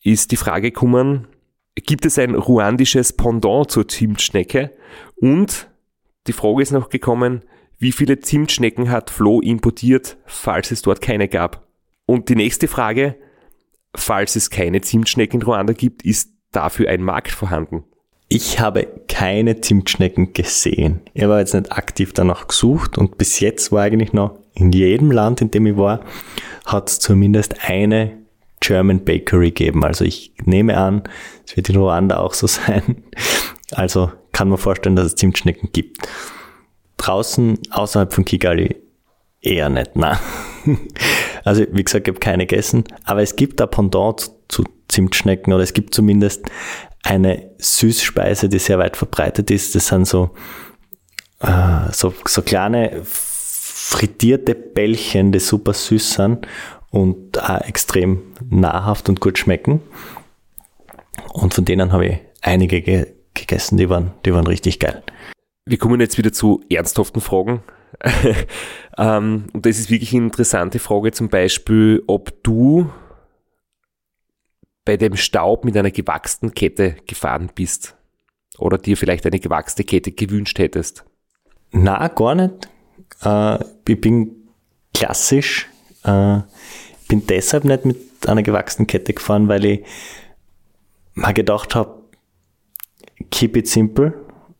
ist 0.01 0.31
die 0.31 0.37
Frage 0.37 0.71
gekommen, 0.71 1.27
gibt 1.75 2.05
es 2.05 2.19
ein 2.19 2.35
ruandisches 2.35 3.13
Pendant 3.13 3.71
zur 3.71 3.87
Zimtschnecke? 3.87 4.71
Und 5.15 5.69
die 6.27 6.33
Frage 6.33 6.61
ist 6.61 6.71
noch 6.71 6.89
gekommen, 6.89 7.43
wie 7.77 7.91
viele 7.91 8.19
Zimtschnecken 8.19 8.89
hat 8.89 9.09
Flo 9.09 9.41
importiert, 9.41 10.17
falls 10.25 10.71
es 10.71 10.81
dort 10.81 11.01
keine 11.01 11.27
gab? 11.27 11.67
Und 12.05 12.29
die 12.29 12.35
nächste 12.35 12.67
Frage, 12.67 13.15
falls 13.95 14.35
es 14.35 14.49
keine 14.49 14.81
Zimtschnecken 14.81 15.41
in 15.41 15.45
Ruanda 15.45 15.73
gibt, 15.73 16.03
ist 16.03 16.31
dafür 16.51 16.89
ein 16.89 17.01
Markt 17.01 17.31
vorhanden? 17.31 17.83
Ich 18.27 18.59
habe 18.59 18.87
keine 19.07 19.61
Zimtschnecken 19.61 20.33
gesehen. 20.33 21.01
Ich 21.13 21.23
habe 21.23 21.37
jetzt 21.37 21.53
nicht 21.53 21.71
aktiv 21.71 22.11
danach 22.13 22.47
gesucht 22.47 22.97
und 22.97 23.17
bis 23.17 23.39
jetzt 23.39 23.71
war 23.71 23.83
eigentlich 23.83 24.13
noch 24.13 24.39
in 24.53 24.71
jedem 24.71 25.11
Land, 25.11 25.41
in 25.41 25.51
dem 25.51 25.67
ich 25.67 25.77
war, 25.77 26.01
hat 26.65 26.89
es 26.89 26.99
zumindest 26.99 27.55
eine 27.69 28.17
German 28.61 29.05
Bakery 29.05 29.51
geben. 29.51 29.83
Also 29.83 30.05
ich 30.05 30.33
nehme 30.43 30.77
an, 30.77 31.03
es 31.45 31.55
wird 31.55 31.69
in 31.69 31.75
Ruanda 31.75 32.17
auch 32.17 32.33
so 32.33 32.47
sein. 32.47 33.03
Also 33.71 34.11
kann 34.31 34.49
man 34.49 34.57
vorstellen, 34.57 34.95
dass 34.95 35.05
es 35.05 35.15
Zimtschnecken 35.15 35.69
gibt. 35.71 36.07
Draußen 36.97 37.59
außerhalb 37.69 38.13
von 38.13 38.25
Kigali 38.25 38.75
eher 39.41 39.69
nicht, 39.69 39.95
nein. 39.95 40.17
Also 41.43 41.63
wie 41.71 41.83
gesagt, 41.83 42.07
ich 42.07 42.11
habe 42.11 42.19
keine 42.19 42.47
gegessen, 42.47 42.85
aber 43.03 43.21
es 43.21 43.35
gibt 43.35 43.61
ein 43.61 43.69
Pendant 43.69 44.31
zu 44.47 44.63
Zimtschnecken 44.87 45.53
oder 45.53 45.61
es 45.61 45.73
gibt 45.73 45.93
zumindest 45.93 46.43
eine 47.03 47.44
Süßspeise, 47.65 48.49
die 48.49 48.59
sehr 48.59 48.79
weit 48.79 48.97
verbreitet 48.97 49.51
ist. 49.51 49.75
Das 49.75 49.87
sind 49.87 50.07
so, 50.07 50.31
äh, 51.41 51.91
so, 51.91 52.13
so 52.25 52.41
kleine 52.41 53.01
frittierte 53.03 54.55
Bällchen, 54.55 55.31
die 55.31 55.39
super 55.39 55.73
süß 55.73 56.13
sind 56.13 56.47
und 56.91 57.41
auch 57.41 57.61
extrem 57.61 58.21
nahrhaft 58.49 59.09
und 59.09 59.19
gut 59.19 59.37
schmecken. 59.37 59.81
Und 61.33 61.53
von 61.53 61.65
denen 61.65 61.91
habe 61.91 62.05
ich 62.07 62.17
einige 62.41 62.81
ge 62.81 63.07
gegessen, 63.33 63.75
die 63.75 63.89
waren, 63.89 64.13
die 64.25 64.33
waren 64.33 64.47
richtig 64.47 64.79
geil. 64.79 65.03
Wir 65.65 65.77
kommen 65.77 65.99
jetzt 65.99 66.17
wieder 66.17 66.31
zu 66.31 66.63
ernsthaften 66.69 67.19
Fragen. 67.19 67.63
ähm, 68.97 69.47
und 69.51 69.65
das 69.65 69.77
ist 69.77 69.89
wirklich 69.89 70.13
eine 70.13 70.23
interessante 70.27 70.79
Frage, 70.79 71.11
zum 71.11 71.27
Beispiel, 71.27 72.01
ob 72.07 72.41
du 72.43 72.89
bei 74.85 74.97
dem 74.97 75.17
Staub 75.17 75.65
mit 75.65 75.75
einer 75.75 75.91
gewachsenen 75.91 76.53
Kette 76.53 76.95
gefahren 77.07 77.49
bist 77.53 77.95
oder 78.57 78.77
dir 78.77 78.95
vielleicht 78.95 79.25
eine 79.25 79.39
gewachsene 79.39 79.83
Kette 79.83 80.11
gewünscht 80.11 80.59
hättest. 80.59 81.03
Na, 81.71 82.07
gar 82.07 82.35
nicht. 82.35 82.69
Äh, 83.23 83.63
ich 83.87 83.99
bin 83.99 84.31
klassisch. 84.93 85.67
Äh, 86.03 86.39
bin 87.07 87.25
deshalb 87.27 87.65
nicht 87.65 87.85
mit 87.85 87.97
einer 88.27 88.43
gewachsenen 88.43 88.87
Kette 88.87 89.13
gefahren, 89.13 89.47
weil 89.47 89.65
ich 89.65 89.85
mal 91.13 91.33
gedacht 91.33 91.75
habe, 91.75 92.03
keep 93.31 93.57
it 93.57 93.67
simple 93.67 94.13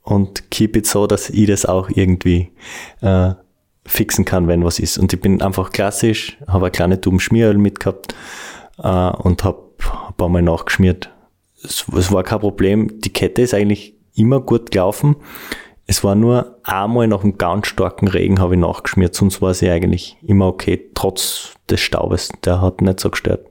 und 0.04 0.50
keep 0.52 0.76
it 0.76 0.88
so, 0.88 1.08
dass 1.08 1.30
ich 1.30 1.48
das 1.48 1.66
auch 1.66 1.90
irgendwie 1.90 2.52
äh, 3.02 3.34
fixen 3.86 4.26
kann, 4.26 4.48
wenn 4.48 4.64
was 4.64 4.80
ist. 4.80 4.98
Und 4.98 5.14
ich 5.14 5.22
bin 5.22 5.42
einfach 5.42 5.72
klassisch, 5.72 6.38
habe 6.48 6.66
eine 6.66 6.72
kleine 6.72 7.02
Tube 7.02 7.22
Schmieröl 7.22 7.58
mitgehabt 7.58 8.16
äh, 8.78 8.88
und 8.88 9.44
habe 9.44 9.75
ein 9.94 10.14
paar 10.16 10.30
Mal 10.30 10.42
nachgeschmiert. 10.42 11.12
Es, 11.64 11.86
es 11.96 12.12
war 12.12 12.24
kein 12.24 12.40
Problem. 12.40 13.00
Die 13.02 13.14
Kette 13.14 13.42
ist 13.42 13.54
eigentlich 13.54 13.96
immer 14.16 14.40
gut 14.42 14.72
gelaufen. 14.72 15.18
Es 15.88 16.04
war 16.04 16.16
nur 16.16 16.60
einmal 16.64 17.08
nach 17.08 17.24
einem 17.24 17.38
ganz 17.38 17.68
starken 17.68 18.08
Regen 18.08 18.40
habe 18.40 18.56
ich 18.56 18.60
nachgeschmiert, 18.60 19.14
sonst 19.14 19.42
war 19.42 19.54
sie 19.54 19.70
eigentlich 19.70 20.18
immer 20.24 20.48
okay, 20.48 20.90
trotz 20.96 21.54
des 21.70 21.80
Staubes. 21.80 22.30
Der 22.44 22.62
hat 22.62 22.82
nicht 22.82 23.00
so 23.00 23.12
gestört. 23.12 23.46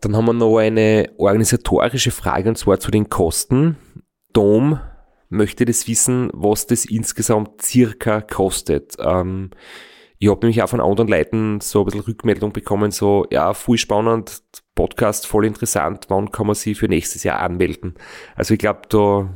Dann 0.00 0.14
haben 0.14 0.26
wir 0.26 0.32
noch 0.32 0.58
eine 0.58 1.10
organisatorische 1.16 2.12
Frage 2.12 2.48
und 2.48 2.56
zwar 2.56 2.78
zu 2.78 2.90
den 2.90 3.08
Kosten. 3.08 3.76
Dom 4.32 4.78
möchte 5.28 5.64
das 5.64 5.88
wissen, 5.88 6.30
was 6.32 6.66
das 6.66 6.84
insgesamt 6.84 7.62
circa 7.62 8.20
kostet. 8.20 8.94
Ähm, 9.00 9.50
ich 10.18 10.28
habe 10.28 10.40
nämlich 10.40 10.62
auch 10.62 10.68
von 10.68 10.80
anderen 10.80 11.08
Leuten 11.08 11.60
so 11.60 11.80
ein 11.80 11.84
bisschen 11.86 12.00
Rückmeldung 12.00 12.52
bekommen, 12.52 12.90
so, 12.90 13.26
ja, 13.30 13.52
voll 13.54 13.78
spannend, 13.78 14.42
Podcast 14.74 15.26
voll 15.26 15.46
interessant, 15.46 16.06
wann 16.08 16.30
kann 16.30 16.46
man 16.46 16.54
sich 16.54 16.78
für 16.78 16.88
nächstes 16.88 17.24
Jahr 17.24 17.40
anmelden? 17.40 17.94
Also 18.34 18.54
ich 18.54 18.60
glaube, 18.60 18.82
da 18.88 19.28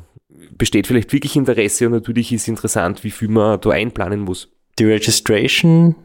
besteht 0.56 0.86
vielleicht 0.86 1.12
wirklich 1.12 1.36
Interesse 1.36 1.86
und 1.86 1.92
natürlich 1.92 2.32
ist 2.32 2.48
interessant, 2.48 3.04
wie 3.04 3.10
viel 3.10 3.28
man 3.28 3.60
da 3.60 3.70
einplanen 3.70 4.20
muss. 4.20 4.48
Die 4.78 4.84
Registration 4.84 5.96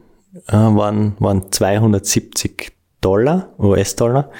äh, 0.48 0.52
waren, 0.52 1.16
waren 1.18 1.50
270 1.50 2.72
Dollar, 3.00 3.54
US-Dollar. 3.58 4.30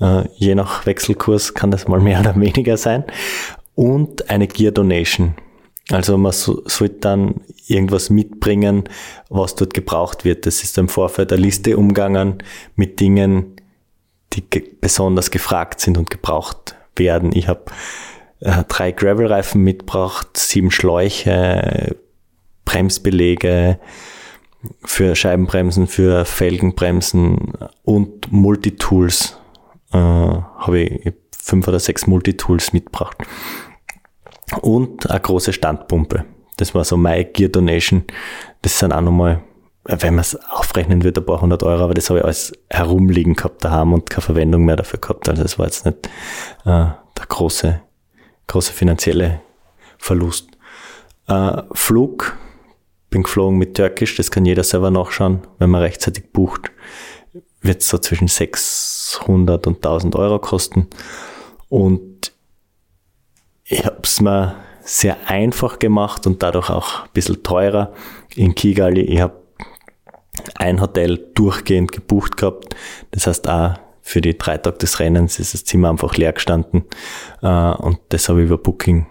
Äh, 0.00 0.24
je 0.36 0.54
nach 0.54 0.86
Wechselkurs 0.86 1.54
kann 1.54 1.70
das 1.70 1.88
mal 1.88 2.00
mehr 2.00 2.20
oder 2.20 2.38
weniger 2.40 2.76
sein. 2.76 3.04
Und 3.74 4.28
eine 4.30 4.48
Gear 4.48 4.72
Donation. 4.72 5.34
Also 5.90 6.18
man 6.18 6.32
so, 6.32 6.62
sollte 6.66 6.96
dann 7.00 7.40
irgendwas 7.66 8.10
mitbringen, 8.10 8.84
was 9.30 9.54
dort 9.54 9.72
gebraucht 9.72 10.24
wird. 10.24 10.46
Das 10.46 10.62
ist 10.62 10.76
im 10.76 10.88
Vorfeld 10.88 11.32
eine 11.32 11.40
Liste 11.40 11.76
umgangen 11.78 12.42
mit 12.76 13.00
Dingen, 13.00 13.56
die 14.34 14.42
ge 14.42 14.64
besonders 14.80 15.30
gefragt 15.30 15.80
sind 15.80 15.96
und 15.96 16.10
gebraucht 16.10 16.76
werden. 16.96 17.32
Ich 17.34 17.48
habe 17.48 17.64
äh, 18.40 18.64
drei 18.68 18.92
Gravel-Reifen 18.92 19.62
mitgebracht, 19.62 20.36
sieben 20.36 20.70
Schläuche, 20.70 21.96
Bremsbelege 22.64 23.78
für 24.84 25.16
Scheibenbremsen, 25.16 25.86
für 25.86 26.24
Felgenbremsen 26.24 27.54
und 27.84 28.30
Multitools. 28.30 29.38
Äh, 29.92 29.96
habe 29.96 30.80
ich 30.80 31.12
fünf 31.30 31.66
oder 31.66 31.80
sechs 31.80 32.06
Multitools 32.06 32.74
mitgebracht. 32.74 33.16
Und 34.60 35.08
eine 35.10 35.20
große 35.20 35.52
Standpumpe. 35.52 36.24
Das 36.56 36.74
war 36.74 36.84
so 36.84 36.96
My 36.96 37.24
Gear 37.24 37.50
Donation. 37.50 38.04
Das 38.62 38.78
sind 38.78 38.92
auch 38.92 39.00
nochmal, 39.00 39.42
wenn 39.84 40.14
man 40.14 40.22
es 40.22 40.36
aufrechnen 40.50 41.04
würde, 41.04 41.20
ein 41.20 41.26
paar 41.26 41.40
hundert 41.40 41.62
Euro, 41.62 41.84
aber 41.84 41.94
das 41.94 42.10
habe 42.10 42.20
ich 42.20 42.24
alles 42.24 42.52
herumliegen 42.68 43.34
gehabt 43.34 43.64
daheim 43.64 43.92
und 43.92 44.10
keine 44.10 44.22
Verwendung 44.22 44.64
mehr 44.64 44.76
dafür 44.76 45.00
gehabt. 45.00 45.28
Also 45.28 45.42
das 45.42 45.58
war 45.58 45.66
jetzt 45.66 45.84
nicht 45.86 46.06
äh, 46.64 46.86
der 47.16 47.26
große 47.28 47.80
große 48.48 48.72
finanzielle 48.72 49.40
Verlust. 49.98 50.48
Äh, 51.28 51.62
Flug, 51.72 52.36
bin 53.10 53.22
geflogen 53.22 53.58
mit 53.58 53.74
Türkisch, 53.74 54.16
das 54.16 54.32
kann 54.32 54.44
jeder 54.44 54.64
selber 54.64 54.90
nachschauen, 54.90 55.46
wenn 55.58 55.70
man 55.70 55.82
rechtzeitig 55.82 56.32
bucht, 56.32 56.72
wird 57.60 57.82
es 57.82 57.88
so 57.88 57.98
zwischen 57.98 58.28
600 58.28 59.66
und 59.66 59.76
1000 59.76 60.16
Euro 60.16 60.38
kosten. 60.40 60.88
Und 61.68 62.00
ich 63.68 63.84
habe 63.84 64.00
es 64.02 64.20
mir 64.20 64.56
sehr 64.80 65.16
einfach 65.26 65.78
gemacht 65.78 66.26
und 66.26 66.42
dadurch 66.42 66.70
auch 66.70 67.04
ein 67.04 67.10
bisschen 67.12 67.42
teurer 67.42 67.92
in 68.34 68.54
Kigali. 68.54 69.02
Ich 69.02 69.20
habe 69.20 69.34
ein 70.54 70.80
Hotel 70.80 71.18
durchgehend 71.34 71.92
gebucht 71.92 72.36
gehabt, 72.36 72.74
das 73.10 73.26
heißt 73.26 73.48
auch 73.48 73.74
für 74.00 74.22
die 74.22 74.38
drei 74.38 74.56
Tage 74.56 74.78
des 74.78 75.00
Rennens 75.00 75.38
ist 75.38 75.52
das 75.52 75.64
Zimmer 75.64 75.90
einfach 75.90 76.16
leer 76.16 76.32
gestanden. 76.32 76.84
Äh, 77.42 77.72
und 77.72 77.98
das 78.08 78.30
habe 78.30 78.40
ich 78.40 78.46
über 78.46 78.56
Booking, 78.56 79.06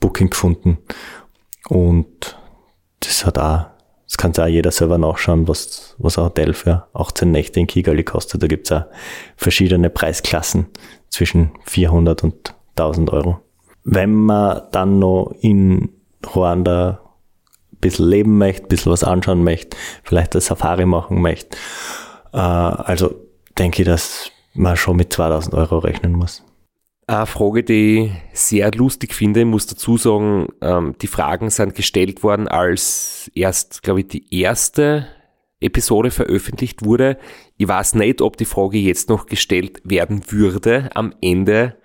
Booking 0.00 0.30
gefunden. 0.30 0.78
Und 1.68 2.38
das 3.00 3.26
hat 3.26 3.38
auch, 3.38 3.66
das 4.06 4.16
kann 4.16 4.32
auch 4.38 4.46
jeder 4.46 4.70
selber 4.70 4.96
nachschauen, 4.96 5.46
was, 5.46 5.94
was 5.98 6.16
ein 6.16 6.24
Hotel 6.24 6.54
für 6.54 6.88
18 6.94 7.30
Nächte 7.30 7.60
in 7.60 7.66
Kigali 7.66 8.02
kostet. 8.02 8.42
Da 8.42 8.46
gibt's 8.46 8.72
auch 8.72 8.86
verschiedene 9.36 9.90
Preisklassen 9.90 10.68
zwischen 11.10 11.50
400 11.66 12.24
und 12.24 12.54
1000 12.76 13.10
Euro. 13.12 13.43
Wenn 13.84 14.14
man 14.14 14.62
dann 14.72 14.98
noch 14.98 15.34
in 15.40 15.90
Ruanda 16.34 17.00
ein 17.72 17.78
bisschen 17.80 18.08
leben 18.08 18.38
möchte, 18.38 18.64
ein 18.64 18.68
bisschen 18.68 18.92
was 18.92 19.04
anschauen 19.04 19.44
möchte, 19.44 19.76
vielleicht 20.02 20.34
eine 20.34 20.40
Safari 20.40 20.86
machen 20.86 21.20
möchte, 21.20 21.56
äh, 22.32 22.38
also 22.38 23.14
denke 23.58 23.82
ich, 23.82 23.86
dass 23.86 24.30
man 24.54 24.76
schon 24.76 24.96
mit 24.96 25.12
2000 25.12 25.54
Euro 25.54 25.78
rechnen 25.78 26.12
muss. 26.12 26.42
Eine 27.06 27.26
Frage, 27.26 27.62
die 27.62 28.12
ich 28.32 28.40
sehr 28.40 28.70
lustig 28.72 29.14
finde, 29.14 29.40
ich 29.40 29.46
muss 29.46 29.66
dazu 29.66 29.98
sagen, 29.98 30.48
ähm, 30.62 30.94
die 31.02 31.06
Fragen 31.06 31.50
sind 31.50 31.74
gestellt 31.74 32.22
worden, 32.22 32.48
als 32.48 33.30
erst, 33.34 33.82
glaube 33.82 34.00
ich, 34.00 34.08
die 34.08 34.40
erste 34.40 35.06
Episode 35.60 36.10
veröffentlicht 36.10 36.84
wurde. 36.84 37.18
Ich 37.58 37.68
weiß 37.68 37.96
nicht, 37.96 38.22
ob 38.22 38.38
die 38.38 38.46
Frage 38.46 38.78
jetzt 38.78 39.10
noch 39.10 39.26
gestellt 39.26 39.82
werden 39.84 40.22
würde 40.30 40.88
am 40.94 41.14
Ende 41.20 41.76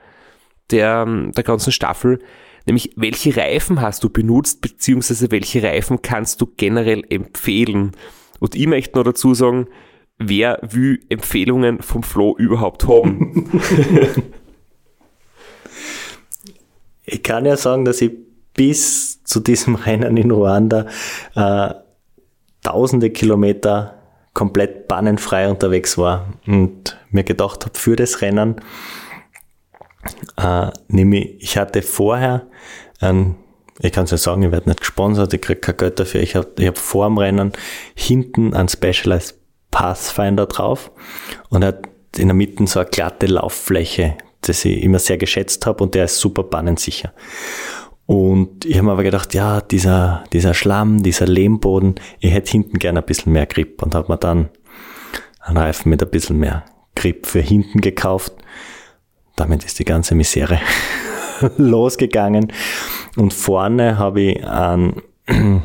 der, 0.71 1.05
der 1.05 1.43
ganzen 1.43 1.71
Staffel. 1.71 2.19
Nämlich, 2.65 2.91
welche 2.95 3.35
Reifen 3.35 3.81
hast 3.81 4.03
du 4.03 4.09
benutzt, 4.09 4.61
beziehungsweise 4.61 5.31
welche 5.31 5.63
Reifen 5.63 6.01
kannst 6.01 6.41
du 6.41 6.47
generell 6.57 7.03
empfehlen? 7.09 7.91
Und 8.39 8.55
ich 8.55 8.67
möchte 8.67 8.97
noch 8.97 9.05
dazu 9.05 9.33
sagen, 9.33 9.67
wer 10.17 10.59
will 10.61 10.99
Empfehlungen 11.09 11.81
vom 11.81 12.03
Flo 12.03 12.35
überhaupt 12.37 12.87
haben? 12.87 13.49
ich 17.05 17.23
kann 17.23 17.45
ja 17.45 17.57
sagen, 17.57 17.85
dass 17.85 18.01
ich 18.01 18.11
bis 18.53 19.23
zu 19.23 19.39
diesem 19.39 19.75
Rennen 19.75 20.17
in 20.17 20.31
Ruanda 20.31 20.85
äh, 21.35 21.73
tausende 22.61 23.09
Kilometer 23.09 23.95
komplett 24.33 24.87
bannenfrei 24.87 25.49
unterwegs 25.49 25.97
war 25.97 26.33
und 26.45 26.97
mir 27.09 27.23
gedacht 27.23 27.65
habe, 27.65 27.77
für 27.77 27.95
das 27.95 28.21
Rennen 28.21 28.61
äh, 30.37 30.67
nämlich, 30.87 31.35
ich 31.39 31.57
hatte 31.57 31.81
vorher, 31.81 32.47
ähm, 33.01 33.35
ich 33.81 33.91
kann 33.91 34.05
es 34.05 34.11
ja 34.11 34.17
sagen, 34.17 34.43
ich 34.43 34.51
werde 34.51 34.69
nicht 34.69 34.81
gesponsert, 34.81 35.33
ich 35.33 35.41
kriege 35.41 35.59
kein 35.59 35.77
Geld 35.77 35.99
dafür, 35.99 36.21
ich 36.21 36.35
habe 36.35 36.49
ich 36.57 36.67
hab 36.67 36.77
vor 36.77 37.07
dem 37.07 37.17
Rennen 37.17 37.53
hinten 37.95 38.53
ein 38.53 38.67
Specialized 38.67 39.39
Pathfinder 39.71 40.47
drauf 40.47 40.91
und 41.49 41.63
hat 41.63 41.87
in 42.17 42.27
der 42.27 42.35
Mitte 42.35 42.65
so 42.67 42.79
eine 42.79 42.89
glatte 42.89 43.27
Lauffläche, 43.27 44.17
das 44.41 44.65
ich 44.65 44.81
immer 44.81 44.99
sehr 44.99 45.17
geschätzt 45.17 45.65
habe 45.65 45.83
und 45.83 45.95
der 45.95 46.05
ist 46.05 46.19
super 46.19 46.43
bannensicher. 46.43 47.13
Und 48.05 48.65
ich 48.65 48.75
habe 48.75 48.87
mir 48.87 48.93
aber 48.93 49.03
gedacht, 49.03 49.35
ja, 49.35 49.61
dieser, 49.61 50.23
dieser 50.33 50.55
Schlamm, 50.55 51.03
dieser 51.03 51.27
Lehmboden, 51.27 51.95
ich 52.19 52.33
hätte 52.33 52.49
hinten 52.49 52.79
gerne 52.79 53.01
ein 53.01 53.05
bisschen 53.05 53.33
mehr 53.33 53.45
Grip 53.45 53.83
und 53.83 53.93
habe 53.93 54.11
mir 54.11 54.17
dann 54.17 54.49
einen 55.41 55.57
Reifen 55.57 55.89
mit 55.91 56.01
ein 56.01 56.09
bisschen 56.09 56.37
mehr 56.37 56.65
Grip 56.95 57.27
für 57.27 57.39
hinten 57.39 57.81
gekauft. 57.81 58.33
Damit 59.39 59.63
ist 59.63 59.79
die 59.79 59.85
ganze 59.85 60.15
Misere 60.15 60.59
losgegangen. 61.57 62.51
Und 63.15 63.33
vorne 63.33 63.97
habe 63.97 64.21
ich 64.21 64.45
einen 64.45 65.01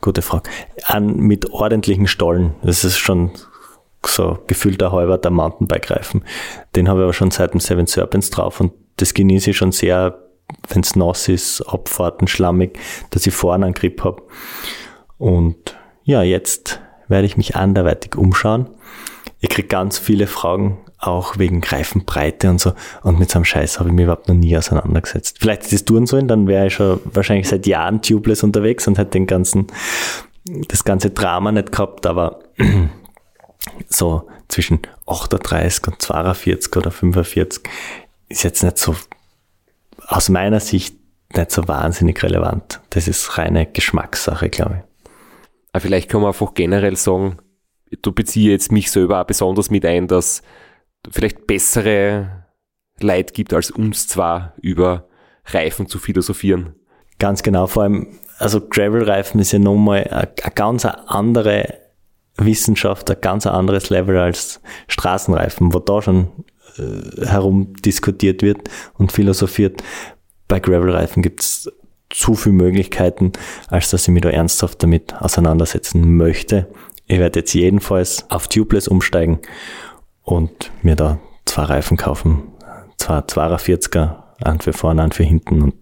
Gute 0.00 0.22
Frage. 0.22 0.50
An, 0.84 1.16
mit 1.18 1.50
ordentlichen 1.50 2.08
Stollen. 2.08 2.54
Das 2.62 2.82
ist 2.82 2.98
schon 2.98 3.30
so 4.04 4.38
gefühlter 4.46 4.90
halber 4.90 5.18
der 5.18 5.30
Mountainbike-Reifen. 5.30 6.24
Den 6.74 6.88
habe 6.88 7.00
ich 7.00 7.04
aber 7.04 7.12
schon 7.12 7.30
seit 7.30 7.52
dem 7.52 7.60
Seven 7.60 7.86
Serpents 7.86 8.30
drauf 8.30 8.60
und 8.60 8.72
das 8.96 9.14
genieße 9.14 9.50
ich 9.50 9.56
schon 9.56 9.70
sehr, 9.70 10.18
wenn 10.68 10.80
es 10.80 10.96
nass 10.96 11.28
ist, 11.28 11.60
Abfahrten, 11.62 12.26
schlammig, 12.26 12.78
dass 13.10 13.26
ich 13.26 13.34
vorne 13.34 13.66
einen 13.66 13.74
Grip 13.74 14.02
habe. 14.02 14.22
Und 15.18 15.76
ja, 16.02 16.22
jetzt 16.22 16.80
werde 17.06 17.26
ich 17.26 17.36
mich 17.36 17.54
anderweitig 17.54 18.16
umschauen. 18.16 18.70
Ich 19.40 19.50
kriege 19.50 19.68
ganz 19.68 19.98
viele 19.98 20.26
Fragen, 20.26 20.78
auch 21.02 21.36
wegen 21.36 21.62
Reifenbreite 21.62 22.48
und 22.48 22.60
so. 22.60 22.72
Und 23.02 23.18
mit 23.18 23.30
so 23.30 23.38
einem 23.38 23.44
Scheiß 23.44 23.78
habe 23.78 23.88
ich 23.88 23.94
mich 23.94 24.04
überhaupt 24.04 24.28
noch 24.28 24.36
nie 24.36 24.56
auseinandergesetzt. 24.56 25.38
Vielleicht 25.40 25.64
ist 25.64 25.72
das 25.72 25.84
tun 25.84 26.06
sollen, 26.06 26.28
dann 26.28 26.46
wäre 26.46 26.68
ich 26.68 26.74
schon 26.74 27.00
wahrscheinlich 27.04 27.48
seit 27.48 27.66
Jahren 27.66 28.00
tubeless 28.02 28.44
unterwegs 28.44 28.86
und 28.86 28.98
hätte 28.98 29.10
den 29.10 29.26
ganzen, 29.26 29.66
das 30.68 30.84
ganze 30.84 31.10
Drama 31.10 31.50
nicht 31.50 31.72
gehabt, 31.72 32.06
aber 32.06 32.40
so 33.88 34.28
zwischen 34.46 34.80
38 35.06 35.88
und 35.88 36.00
42 36.00 36.76
oder 36.76 36.90
45 36.92 37.68
ist 38.28 38.44
jetzt 38.44 38.62
nicht 38.62 38.78
so, 38.78 38.94
aus 40.06 40.28
meiner 40.28 40.60
Sicht 40.60 40.96
nicht 41.34 41.50
so 41.50 41.66
wahnsinnig 41.66 42.22
relevant. 42.22 42.80
Das 42.90 43.08
ist 43.08 43.38
reine 43.38 43.66
Geschmackssache, 43.66 44.50
glaube 44.50 44.76
ich. 44.78 45.10
Aber 45.72 45.80
vielleicht 45.80 46.10
kann 46.10 46.20
man 46.20 46.28
einfach 46.28 46.54
generell 46.54 46.96
sagen, 46.96 47.38
du 48.02 48.12
beziehst 48.12 48.48
jetzt 48.48 48.72
mich 48.72 48.90
selber 48.90 49.20
auch 49.20 49.26
besonders 49.26 49.70
mit 49.70 49.84
ein, 49.84 50.06
dass 50.06 50.42
vielleicht 51.10 51.46
bessere 51.46 52.44
Leid 53.00 53.34
gibt 53.34 53.52
als 53.52 53.70
uns 53.70 54.06
zwar 54.06 54.54
über 54.60 55.08
Reifen 55.46 55.86
zu 55.86 55.98
philosophieren. 55.98 56.74
Ganz 57.18 57.42
genau, 57.42 57.66
vor 57.66 57.84
allem, 57.84 58.18
also 58.38 58.60
Gravel-Reifen 58.60 59.40
ist 59.40 59.52
ja 59.52 59.58
nochmal 59.58 60.04
eine, 60.08 60.28
ganz 60.54 60.84
andere 60.84 61.74
Wissenschaft, 62.36 63.10
ein 63.10 63.20
ganz 63.20 63.46
anderes 63.46 63.90
Level 63.90 64.18
als 64.18 64.60
Straßenreifen, 64.88 65.72
wo 65.74 65.78
da 65.78 66.02
schon 66.02 66.28
äh, 66.78 67.26
herum 67.26 67.74
diskutiert 67.74 68.42
wird 68.42 68.68
und 68.94 69.12
philosophiert. 69.12 69.82
Bei 70.48 70.60
Gravel-Reifen 70.60 71.22
gibt 71.22 71.40
es 71.40 71.72
zu 72.10 72.34
viele 72.34 72.54
Möglichkeiten, 72.54 73.32
als 73.68 73.90
dass 73.90 74.02
ich 74.02 74.08
mich 74.08 74.22
da 74.22 74.30
ernsthaft 74.30 74.82
damit 74.82 75.14
auseinandersetzen 75.14 76.16
möchte. 76.16 76.68
Ich 77.06 77.18
werde 77.18 77.40
jetzt 77.40 77.54
jedenfalls 77.54 78.28
auf 78.30 78.48
Tubeless 78.48 78.88
umsteigen 78.88 79.40
und 80.22 80.70
mir 80.82 80.96
da 80.96 81.20
zwei 81.44 81.64
Reifen 81.64 81.96
kaufen. 81.96 82.52
Zwei 82.96 83.18
42er, 83.18 84.22
einen 84.42 84.60
für 84.60 84.72
vorne, 84.72 85.02
einen 85.02 85.12
für 85.12 85.24
hinten 85.24 85.62
und 85.62 85.74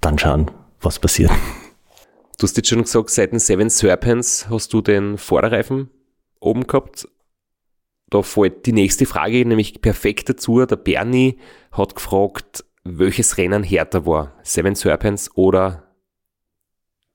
dann 0.00 0.18
schauen, 0.18 0.50
was 0.80 0.98
passiert. 0.98 1.30
Du 2.38 2.44
hast 2.44 2.56
jetzt 2.56 2.70
schon 2.70 2.82
gesagt, 2.82 3.10
seit 3.10 3.32
den 3.32 3.38
Seven 3.38 3.68
Serpents 3.68 4.48
hast 4.48 4.72
du 4.72 4.80
den 4.80 5.18
Vorderreifen 5.18 5.90
oben 6.40 6.66
gehabt. 6.66 7.06
Da 8.08 8.22
fällt 8.22 8.64
die 8.64 8.72
nächste 8.72 9.04
Frage 9.04 9.44
nämlich 9.44 9.82
perfekt 9.82 10.30
dazu. 10.30 10.64
Der 10.64 10.76
Bernie 10.76 11.38
hat 11.70 11.94
gefragt, 11.94 12.64
welches 12.82 13.36
Rennen 13.36 13.62
härter 13.62 14.06
war. 14.06 14.32
Seven 14.42 14.74
Serpents 14.74 15.30
oder 15.36 15.94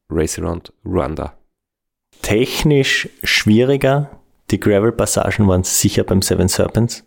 Race 0.10 0.38
Around 0.38 0.74
Rwanda? 0.86 1.38
Technisch 2.22 3.10
schwieriger, 3.24 4.22
die 4.52 4.60
Gravel-Passagen 4.60 5.48
waren 5.48 5.64
sicher 5.64 6.04
beim 6.04 6.22
Seven 6.22 6.48
Serpents. 6.48 7.04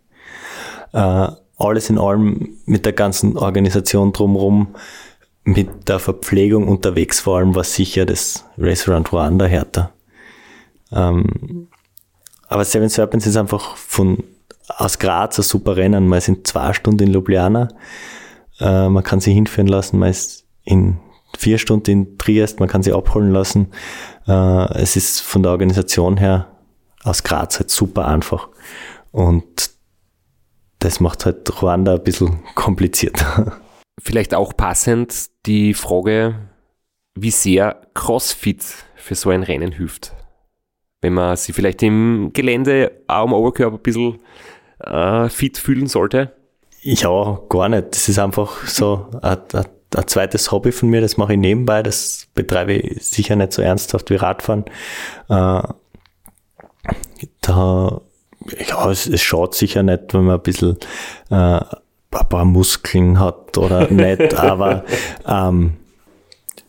Äh, 0.93 1.27
alles 1.57 1.89
in 1.89 1.97
allem 1.97 2.57
mit 2.65 2.85
der 2.85 2.93
ganzen 2.93 3.37
Organisation 3.37 4.13
drumherum, 4.13 4.75
mit 5.43 5.87
der 5.87 5.99
Verpflegung 5.99 6.67
unterwegs 6.67 7.19
vor 7.19 7.37
allem, 7.37 7.55
war 7.55 7.63
sicher 7.63 8.05
das 8.05 8.45
Around 8.57 9.11
Rwanda 9.13 9.45
härter. 9.45 9.91
Ähm, 10.91 11.67
aber 12.47 12.65
Seven 12.65 12.89
Serpents 12.89 13.27
ist 13.27 13.37
einfach 13.37 13.75
von 13.75 14.23
aus 14.67 14.99
Graz 14.99 15.37
ein 15.37 15.43
super 15.43 15.75
Rennen. 15.75 16.07
Man 16.07 16.17
ist 16.17 16.27
in 16.27 16.45
zwei 16.45 16.73
Stunden 16.73 17.03
in 17.03 17.13
Ljubljana. 17.13 17.69
Äh, 18.59 18.89
man 18.89 19.03
kann 19.03 19.19
sich 19.19 19.33
hinführen 19.33 19.67
lassen. 19.67 19.99
Man 19.99 20.09
ist 20.09 20.45
in 20.63 20.97
vier 21.37 21.57
Stunden 21.57 21.91
in 21.91 22.17
Triest. 22.17 22.59
Man 22.59 22.69
kann 22.69 22.83
sich 22.83 22.93
abholen 22.93 23.31
lassen. 23.31 23.71
Äh, 24.27 24.81
es 24.81 24.95
ist 24.95 25.21
von 25.21 25.43
der 25.43 25.51
Organisation 25.51 26.17
her 26.17 26.48
aus 27.03 27.23
Graz 27.23 27.59
halt 27.59 27.69
super 27.69 28.07
einfach. 28.07 28.49
Und 29.11 29.71
das 30.79 30.99
macht 30.99 31.25
halt 31.25 31.61
Ruanda 31.61 31.95
ein 31.95 32.03
bisschen 32.03 32.39
kompliziert. 32.55 33.23
Vielleicht 34.01 34.33
auch 34.33 34.55
passend 34.55 35.29
die 35.45 35.73
Frage, 35.73 36.35
wie 37.15 37.31
sehr 37.31 37.81
CrossFit 37.93 38.63
für 38.95 39.15
so 39.15 39.29
ein 39.29 39.43
Rennen 39.43 39.73
hilft. 39.73 40.13
Wenn 41.01 41.13
man 41.13 41.35
sich 41.35 41.55
vielleicht 41.55 41.81
im 41.83 42.31
Gelände 42.33 42.91
auch 43.07 43.23
am 43.23 43.33
Oberkörper 43.33 43.77
ein 43.77 43.81
bisschen 43.81 44.19
äh, 44.79 45.29
fit 45.29 45.57
fühlen 45.57 45.87
sollte. 45.87 46.33
Ja, 46.81 47.41
gar 47.49 47.69
nicht. 47.69 47.87
Das 47.91 48.07
ist 48.07 48.19
einfach 48.19 48.65
so 48.67 49.07
ein, 49.21 49.37
ein, 49.53 49.65
ein 49.95 50.07
zweites 50.07 50.51
Hobby 50.51 50.71
von 50.71 50.89
mir, 50.89 51.01
das 51.01 51.17
mache 51.17 51.33
ich 51.33 51.39
nebenbei, 51.39 51.83
das 51.83 52.27
betreibe 52.35 52.73
ich 52.73 53.05
sicher 53.05 53.35
nicht 53.35 53.53
so 53.53 53.61
ernsthaft 53.61 54.09
wie 54.09 54.15
Radfahren. 54.15 54.65
Äh, 55.29 55.61
da, 57.49 58.01
ja, 58.67 58.89
es, 58.91 59.07
es 59.07 59.21
schaut 59.21 59.55
sicher 59.55 59.83
nicht, 59.83 60.13
wenn 60.13 60.25
man 60.25 60.35
ein 60.35 60.43
bisschen 60.43 60.77
äh, 61.29 61.35
ein 61.35 62.29
paar 62.29 62.45
Muskeln 62.45 63.19
hat 63.19 63.57
oder 63.57 63.87
nicht, 63.91 64.35
aber 64.35 64.85
ähm, 65.25 65.77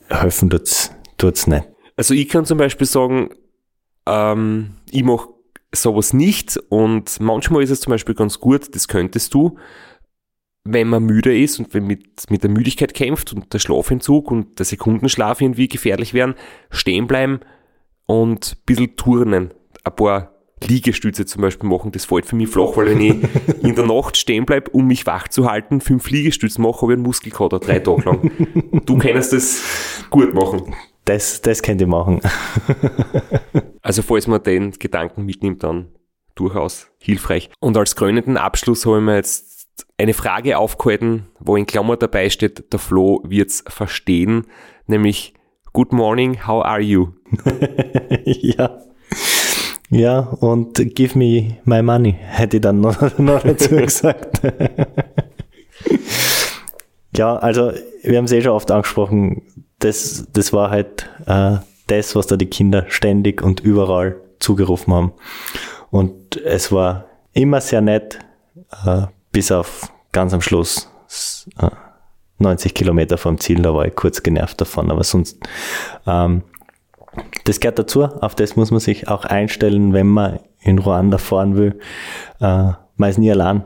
helfen 0.09 0.51
tut's, 0.51 0.91
tut's 1.19 1.47
nicht. 1.47 1.69
Also 1.97 2.15
ich 2.15 2.29
kann 2.29 2.47
zum 2.47 2.59
Beispiel 2.59 2.87
sagen, 2.87 3.31
ähm, 4.07 4.77
ich 4.91 5.05
mache 5.05 5.29
sowas 5.73 6.13
nicht 6.13 6.57
und 6.69 7.21
manchmal 7.21 7.63
ist 7.63 7.71
es 7.71 7.81
zum 7.81 7.93
Beispiel 7.93 8.15
ganz 8.15 8.41
gut, 8.41 8.75
das 8.75 8.89
könntest 8.89 9.35
du, 9.35 9.57
wenn 10.65 10.89
man 10.89 11.05
müde 11.05 11.39
ist 11.39 11.59
und 11.59 11.73
wenn 11.75 11.87
mit, 11.87 12.31
mit 12.31 12.43
der 12.43 12.51
Müdigkeit 12.51 12.95
kämpft 12.95 13.33
und 13.33 13.53
der 13.53 13.59
Schlafentzug 13.59 14.31
und 14.31 14.59
der 14.59 14.67
Sekundenschlaf 14.67 15.41
irgendwie 15.41 15.69
gefährlich 15.69 16.13
werden, 16.15 16.35
stehen 16.71 17.07
bleiben 17.07 17.41
und 18.07 18.57
ein 18.57 18.65
bisschen 18.67 18.97
turnen. 18.97 19.55
Ein 19.85 19.97
paar 19.97 20.40
Liegestütze 20.65 21.27
zum 21.27 21.43
Beispiel 21.43 21.69
machen, 21.69 21.93
das 21.93 22.05
fällt 22.05 22.27
für 22.27 22.37
mich 22.37 22.49
flach, 22.49 22.77
weil 22.77 22.87
wenn 22.87 23.01
ich 23.01 23.15
in 23.63 23.75
der 23.75 23.87
Nacht 23.87 24.17
stehen 24.17 24.47
bleibe, 24.47 24.71
um 24.71 24.87
mich 24.87 25.07
wach 25.07 25.29
zu 25.29 25.51
halten, 25.51 25.81
fünf 25.81 26.09
Liegestütze 26.11 26.61
mache, 26.61 26.83
habe 26.83 26.93
ich 26.93 26.97
einen 26.97 27.03
Muskelkater 27.03 27.59
drei 27.59 27.79
Tage 27.79 28.03
lang. 28.03 28.83
Du 28.87 28.99
kannst 28.99 29.33
das 29.33 29.63
gut 30.11 30.35
machen. 30.35 30.75
Das, 31.05 31.41
das 31.41 31.63
könnt 31.63 31.81
ihr 31.81 31.87
machen. 31.87 32.21
Also 33.83 34.03
falls 34.03 34.27
man 34.27 34.43
den 34.43 34.73
Gedanken 34.73 35.25
mitnimmt, 35.25 35.65
dann 35.65 35.89
durchaus 36.35 36.89
hilfreich. 36.99 37.51
Und 37.61 37.77
als 37.77 37.97
krönenden 37.97 38.37
Abschluss 38.37 38.85
habe 38.87 38.99
ich 38.99 39.03
mir 39.03 39.17
jetzt 39.17 39.69
eine 39.99 40.15
Frage 40.15 40.59
aufgehalten, 40.59 41.27
wo 41.39 41.57
in 41.57 41.67
Klammer 41.67 41.97
dabei 41.97 42.31
steht, 42.31 42.73
der 42.73 42.79
Flo 42.79 43.23
wird's 43.25 43.65
verstehen, 43.67 44.47
nämlich 44.87 45.35
Good 45.73 45.93
morning, 45.93 46.47
how 46.47 46.65
are 46.65 46.81
you? 46.81 47.15
ja. 48.25 48.81
Ja, 49.91 50.21
und 50.21 50.75
give 50.95 51.19
me 51.19 51.57
my 51.65 51.83
money, 51.83 52.17
hätte 52.21 52.59
ich 52.59 52.61
dann 52.63 52.81
noch, 52.81 52.97
noch 53.19 53.43
dazu 53.43 53.71
gesagt. 53.77 54.41
ja, 57.17 57.37
also 57.37 57.73
wir 58.03 58.19
haben 58.19 58.25
es 58.25 58.33
eh 58.33 58.41
schon 58.41 58.53
oft 58.53 58.71
angesprochen, 58.71 59.43
das, 59.81 60.27
das 60.33 60.53
war 60.53 60.71
halt 60.71 61.09
äh, 61.27 61.57
das, 61.89 62.15
was 62.15 62.29
da 62.29 62.37
die 62.37 62.47
Kinder 62.47 62.87
ständig 62.89 63.43
und 63.43 63.61
überall 63.61 64.17
zugerufen 64.39 64.95
haben. 64.95 65.13
Und 65.91 66.37
es 66.37 66.71
war 66.71 67.07
immer 67.33 67.61
sehr 67.61 67.81
nett, 67.81 68.21
äh, 68.87 69.03
bis 69.33 69.51
auf 69.51 69.93
ganz 70.13 70.33
am 70.33 70.41
Schluss 70.41 70.89
äh, 71.61 71.71
90 72.39 72.75
Kilometer 72.75 73.19
vom 73.19 73.39
Ziel, 73.39 73.61
da 73.63 73.75
war 73.75 73.87
ich 73.87 73.95
kurz 73.95 74.23
genervt 74.23 74.61
davon, 74.61 74.91
aber 74.91 75.05
sonst, 75.05 75.39
ähm, 76.07 76.43
das 77.51 77.59
gehört 77.59 77.81
dazu, 77.81 78.05
auf 78.05 78.37
das 78.37 78.55
muss 78.55 78.71
man 78.71 78.79
sich 78.79 79.09
auch 79.09 79.25
einstellen, 79.25 79.93
wenn 79.93 80.07
man 80.07 80.39
in 80.61 80.79
Ruanda 80.79 81.19
fahren 81.19 81.57
will. 81.57 81.81
Äh, 82.39 82.73
man 82.95 83.11
ist 83.11 83.19
nie 83.19 83.31
allein 83.33 83.65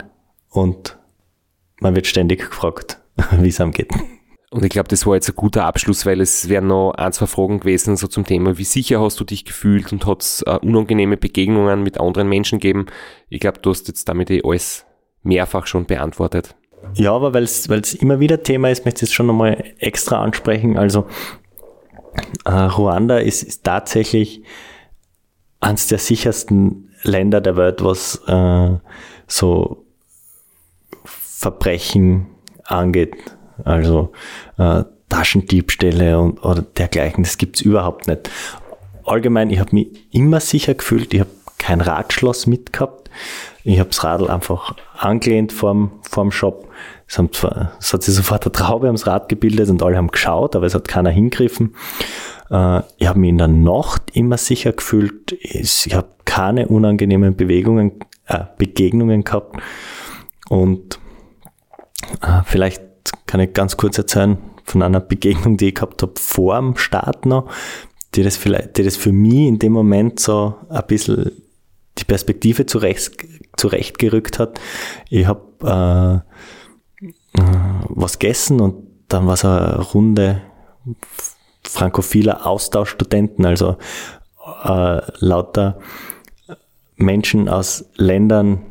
und 0.49 0.99
man 1.80 1.95
wird 1.95 2.07
ständig 2.07 2.49
gefragt, 2.49 3.03
wie 3.39 3.49
es 3.49 3.61
einem 3.61 3.72
geht. 3.72 3.93
Und 4.51 4.64
ich 4.64 4.70
glaube, 4.70 4.89
das 4.89 5.05
war 5.05 5.16
jetzt 5.16 5.28
ein 5.28 5.37
guter 5.37 5.66
Abschluss, 5.66 6.07
weil 6.07 6.22
es 6.22 6.49
wären 6.49 6.68
noch 6.68 6.93
ein, 6.93 7.12
zwei 7.12 7.26
Fragen 7.26 7.61
gewesen, 7.61 7.99
so 7.99 8.07
zum 8.07 8.24
Thema, 8.24 8.57
wie 8.57 8.64
sicher 8.64 9.03
hast 9.03 9.20
du 9.20 9.24
dich 9.24 9.45
gefühlt 9.45 9.93
und 9.93 10.07
hat 10.07 10.22
es 10.22 10.43
uh, 10.49 10.59
unangenehme 10.62 11.18
Begegnungen 11.18 11.82
mit 11.82 12.01
anderen 12.01 12.30
Menschen 12.30 12.61
gegeben. 12.61 12.87
Ich 13.28 13.41
glaube, 13.41 13.59
du 13.61 13.68
hast 13.68 13.87
jetzt 13.89 14.09
damit 14.09 14.30
eh 14.30 14.41
alles 14.43 14.87
mehrfach 15.22 15.66
schon 15.66 15.85
beantwortet. 15.85 16.55
Ja, 16.95 17.12
aber 17.12 17.35
weil 17.35 17.43
es 17.43 17.95
immer 17.95 18.18
wieder 18.20 18.43
Thema 18.43 18.70
ist, 18.70 18.87
möchte 18.87 19.05
ich 19.05 19.11
es 19.11 19.14
schon 19.14 19.26
nochmal 19.26 19.62
extra 19.78 20.22
ansprechen. 20.22 20.78
Also 20.78 21.07
äh, 22.45 22.51
Ruanda 22.51 23.19
ist, 23.19 23.43
ist 23.43 23.65
tatsächlich 23.65 24.43
eines 25.61 25.87
der 25.87 25.99
sichersten 25.99 26.91
Länder 27.03 27.41
der 27.41 27.57
Welt, 27.57 27.83
was 27.83 28.23
äh, 28.27 28.79
so 29.27 29.85
Verbrechen 31.05 32.27
angeht. 32.65 33.17
Also 33.65 34.12
äh, 34.59 34.85
Taschendiebstähle 35.09 36.19
und 36.19 36.45
oder 36.45 36.62
dergleichen, 36.62 37.25
das 37.25 37.39
gibt's 37.39 37.61
überhaupt 37.61 38.09
nicht. 38.09 38.31
Allgemein, 39.05 39.51
ich 39.51 39.61
habe 39.61 39.75
mich 39.75 40.07
immer 40.12 40.41
sicher 40.41 40.75
gefühlt, 40.75 41.12
ich 41.15 41.21
habe 41.21 41.31
kein 41.59 41.81
Radschloss 41.81 42.47
mitgehabt. 42.47 43.11
Ich 43.62 43.79
habe 43.79 43.89
das 43.89 44.05
Radl 44.05 44.29
einfach 44.29 44.75
angelehnt 44.97 45.53
vorm, 45.53 45.93
vorm 46.03 46.31
Shop. 46.31 46.69
Es, 47.07 47.19
haben 47.19 47.31
es 47.79 47.93
hat 47.93 48.03
sich 48.03 48.15
sofort 48.15 48.45
eine 48.45 48.53
Traube 48.53 48.89
ams 48.89 49.07
Rad 49.07 49.29
gebildet 49.29 49.69
und 49.69 49.83
alle 49.83 49.97
haben 49.97 50.09
geschaut, 50.09 50.57
aber 50.57 50.67
es 50.67 50.75
hat 50.75 50.89
keiner 50.89 51.11
hingriffen. 51.11 51.75
Äh, 52.51 52.81
ich 52.99 53.07
habe 53.07 53.19
mich 53.19 53.31
in 53.31 53.39
der 53.39 53.49
Nacht 53.49 54.03
immer 54.15 54.39
sicher 54.39 54.73
gefühlt. 54.73 55.33
Ich 55.33 55.95
habe 55.95 56.09
keine 56.25 56.69
unangenehmen 56.69 57.37
Bewegungen, 57.37 57.93
äh, 58.27 58.45
Begegnungen 58.59 59.25
gehabt. 59.25 59.61
Und 60.49 60.99
äh, 62.23 62.43
vielleicht 62.45 62.83
kann 63.27 63.41
ich 63.41 63.53
ganz 63.53 63.77
kurz 63.77 63.99
erzählen 63.99 64.39
von 64.65 64.83
einer 64.83 65.01
Begegnung, 65.01 65.57
die 65.57 65.69
ich 65.69 65.75
gehabt 65.75 66.03
habe 66.03 66.15
vor 66.17 66.57
dem 66.57 66.77
Start 66.77 67.27
noch, 67.27 67.51
die 68.15 68.23
das 68.23 68.37
vielleicht, 68.37 68.79
die 68.79 68.83
das 68.83 68.97
für 68.97 69.13
mich 69.13 69.47
in 69.47 69.59
dem 69.59 69.73
Moment 69.73 70.21
so 70.21 70.55
ein 70.69 70.87
bisschen 70.87 71.33
die 71.99 72.05
Perspektive 72.05 72.67
zurecht, 72.67 73.25
zurechtgerückt 73.57 74.39
hat. 74.39 74.61
Ich 75.11 75.27
habe 75.27 76.25
äh, 76.25 76.34
was 78.05 78.19
gegessen 78.19 78.61
und 78.61 78.87
dann 79.09 79.27
war 79.27 79.35
es 79.35 79.45
eine 79.45 79.81
Runde 79.81 80.43
frankophiler 81.67 82.47
Austauschstudenten, 82.47 83.45
also 83.45 83.77
äh, 84.65 85.01
lauter 85.19 85.79
Menschen 86.97 87.49
aus 87.49 87.87
Ländern, 87.97 88.67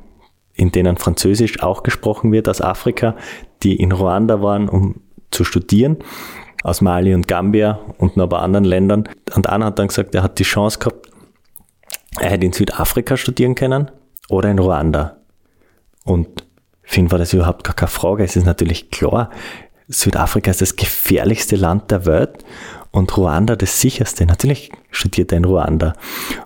in 0.53 0.71
denen 0.71 0.97
Französisch 0.97 1.61
auch 1.61 1.83
gesprochen 1.83 2.31
wird, 2.31 2.47
aus 2.47 2.61
Afrika, 2.61 3.15
die 3.63 3.75
in 3.75 3.91
Ruanda 3.91 4.41
waren, 4.41 4.69
um 4.69 5.01
zu 5.31 5.43
studieren, 5.43 5.97
aus 6.63 6.81
Mali 6.81 7.13
und 7.13 7.27
Gambia 7.27 7.79
und 7.97 8.15
noch 8.15 8.27
bei 8.27 8.37
anderen 8.37 8.65
Ländern. 8.65 9.09
Und 9.35 9.49
einer 9.49 9.65
hat 9.65 9.79
dann 9.79 9.87
gesagt, 9.87 10.13
er 10.13 10.23
hat 10.23 10.39
die 10.39 10.43
Chance 10.43 10.79
gehabt, 10.79 11.09
er 12.19 12.29
hätte 12.29 12.45
in 12.45 12.53
Südafrika 12.53 13.17
studieren 13.17 13.55
können 13.55 13.89
oder 14.29 14.51
in 14.51 14.59
Ruanda. 14.59 15.17
Und 16.05 16.45
ihn 17.01 17.11
war 17.11 17.19
das 17.19 17.33
überhaupt 17.33 17.63
gar 17.63 17.75
keine 17.75 17.89
Frage. 17.89 18.23
Es 18.23 18.35
ist 18.35 18.45
natürlich 18.45 18.91
klar, 18.91 19.29
Südafrika 19.87 20.51
ist 20.51 20.61
das 20.61 20.75
gefährlichste 20.75 21.55
Land 21.55 21.91
der 21.91 22.05
Welt 22.05 22.43
und 22.91 23.15
Ruanda 23.17 23.55
das 23.55 23.81
sicherste. 23.81 24.25
Natürlich 24.25 24.71
studiert 24.91 25.31
er 25.31 25.39
in 25.39 25.45
Ruanda. 25.45 25.93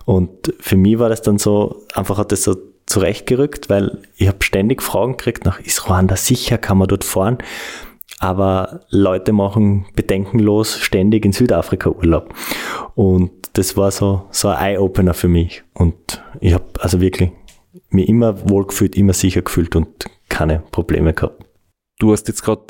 Und 0.04 0.52
für 0.60 0.76
mich 0.76 0.98
war 0.98 1.08
das 1.08 1.22
dann 1.22 1.38
so, 1.38 1.84
einfach 1.94 2.18
hat 2.18 2.32
das 2.32 2.42
so 2.42 2.56
zurechtgerückt, 2.86 3.68
weil 3.68 4.02
ich 4.16 4.28
habe 4.28 4.42
ständig 4.42 4.82
Fragen 4.82 5.12
gekriegt 5.12 5.44
nach, 5.44 5.60
ist 5.60 5.88
Ruanda 5.88 6.16
sicher, 6.16 6.58
kann 6.58 6.78
man 6.78 6.88
dort 6.88 7.04
fahren? 7.04 7.38
Aber 8.18 8.80
Leute 8.88 9.32
machen 9.32 9.86
bedenkenlos 9.94 10.78
ständig 10.78 11.24
in 11.24 11.32
Südafrika 11.32 11.90
Urlaub. 11.90 12.34
Und 12.94 13.30
das 13.52 13.76
war 13.76 13.90
so, 13.90 14.24
so 14.30 14.48
ein 14.48 14.74
Eye-Opener 14.74 15.14
für 15.14 15.28
mich. 15.28 15.62
Und 15.74 16.22
ich 16.40 16.54
habe 16.54 16.64
also 16.80 17.00
wirklich 17.00 17.30
mich 17.90 18.08
immer 18.08 18.48
wohlgefühlt, 18.48 18.96
immer 18.96 19.12
sicher 19.12 19.42
gefühlt 19.42 19.76
und 19.76 20.06
keine 20.38 20.60
Probleme 20.70 21.14
gehabt. 21.14 21.44
Du 21.98 22.12
hast 22.12 22.28
jetzt 22.28 22.44
gerade 22.44 22.62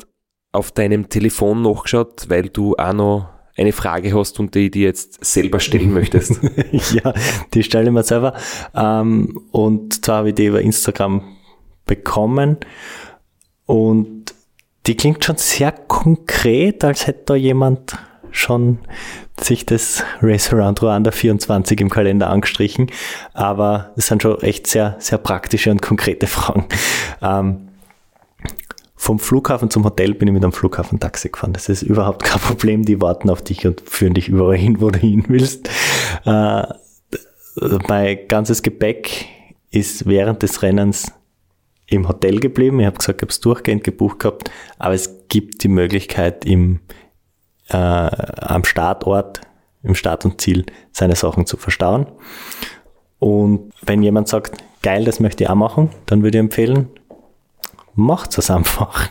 auf 0.51 0.71
deinem 0.71 1.07
Telefon 1.09 1.61
nachgeschaut, 1.61 2.25
weil 2.27 2.49
du 2.49 2.75
auch 2.75 2.93
noch 2.93 3.29
eine 3.55 3.73
Frage 3.73 4.17
hast 4.17 4.39
und 4.39 4.55
die 4.55 4.71
dir 4.71 4.87
jetzt 4.87 5.23
selber 5.23 5.59
stellen 5.59 5.93
möchtest. 5.93 6.39
ja, 6.93 7.13
die 7.53 7.61
stelle 7.61 7.85
ich 7.85 7.91
mir 7.91 8.01
selber. 8.01 8.33
Ähm, 8.73 9.47
und 9.51 10.03
zwar 10.03 10.17
habe 10.17 10.29
ich 10.29 10.35
die 10.35 10.47
über 10.47 10.61
Instagram 10.61 11.21
bekommen 11.85 12.57
und 13.67 14.33
die 14.87 14.95
klingt 14.95 15.23
schon 15.23 15.37
sehr 15.37 15.71
konkret, 15.71 16.83
als 16.83 17.05
hätte 17.05 17.23
da 17.25 17.35
jemand 17.35 17.95
schon 18.31 18.79
sich 19.39 19.65
das 19.65 20.03
Race 20.21 20.53
Around 20.53 20.81
Rwanda 20.81 21.11
24 21.11 21.79
im 21.81 21.89
Kalender 21.89 22.29
angestrichen, 22.29 22.91
aber 23.33 23.91
es 23.95 24.07
sind 24.07 24.21
schon 24.21 24.41
echt 24.41 24.67
sehr, 24.67 24.95
sehr 24.99 25.17
praktische 25.17 25.71
und 25.71 25.81
konkrete 25.81 26.27
Fragen. 26.27 26.65
Ähm, 27.21 27.69
vom 28.95 29.17
Flughafen 29.17 29.69
zum 29.69 29.85
Hotel 29.85 30.13
bin 30.13 30.27
ich 30.27 30.33
mit 30.33 30.43
einem 30.43 30.51
Flughafen-Taxi 30.51 31.29
gefahren. 31.29 31.53
Das 31.53 31.69
ist 31.69 31.83
überhaupt 31.83 32.23
kein 32.23 32.41
Problem. 32.41 32.83
Die 32.83 33.01
warten 33.01 33.29
auf 33.29 33.41
dich 33.41 33.65
und 33.65 33.81
führen 33.81 34.13
dich 34.13 34.27
überall 34.27 34.57
hin, 34.57 34.81
wo 34.81 34.91
du 34.91 34.99
hin 34.99 35.23
willst. 35.29 35.69
Äh, 36.25 36.63
mein 37.87 38.27
ganzes 38.27 38.61
Gepäck 38.61 39.27
ist 39.71 40.05
während 40.05 40.43
des 40.43 40.61
Rennens 40.63 41.13
im 41.87 42.07
Hotel 42.07 42.39
geblieben. 42.39 42.79
Ich 42.79 42.85
habe 42.85 42.97
gesagt, 42.97 43.19
ich 43.19 43.23
habe 43.23 43.31
es 43.31 43.39
durchgehend 43.39 43.83
gebucht 43.83 44.19
gehabt, 44.19 44.51
aber 44.77 44.93
es 44.93 45.27
gibt 45.29 45.63
die 45.63 45.69
Möglichkeit, 45.69 46.45
im, 46.45 46.79
äh, 47.69 47.75
am 47.75 48.63
Startort, 48.63 49.41
im 49.83 49.95
Start 49.95 50.25
und 50.25 50.41
Ziel, 50.41 50.65
seine 50.91 51.15
Sachen 51.15 51.45
zu 51.45 51.57
verstauen. 51.57 52.07
Und 53.19 53.71
wenn 53.81 54.03
jemand 54.03 54.27
sagt, 54.27 54.63
geil, 54.81 55.05
das 55.05 55.19
möchte 55.19 55.43
ich 55.43 55.49
auch 55.49 55.55
machen, 55.55 55.89
dann 56.05 56.23
würde 56.23 56.37
ich 56.37 56.43
empfehlen, 56.43 56.89
macht 57.95 58.37
es 58.37 58.49
einfach. 58.49 59.09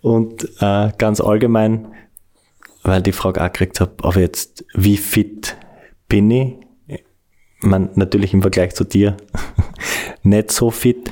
Und 0.00 0.44
äh, 0.60 0.92
ganz 0.98 1.20
allgemein, 1.20 1.88
weil 2.82 3.02
die 3.02 3.12
Frage 3.12 3.40
auch 3.42 3.52
gekriegt 3.52 3.80
habe, 3.80 3.92
aber 4.02 4.20
jetzt, 4.20 4.64
wie 4.74 4.96
fit 4.96 5.56
bin 6.08 6.30
ich? 6.30 6.54
Man, 7.60 7.90
natürlich 7.94 8.34
im 8.34 8.42
Vergleich 8.42 8.74
zu 8.74 8.84
dir 8.84 9.16
nicht 10.22 10.52
so 10.52 10.70
fit, 10.70 11.10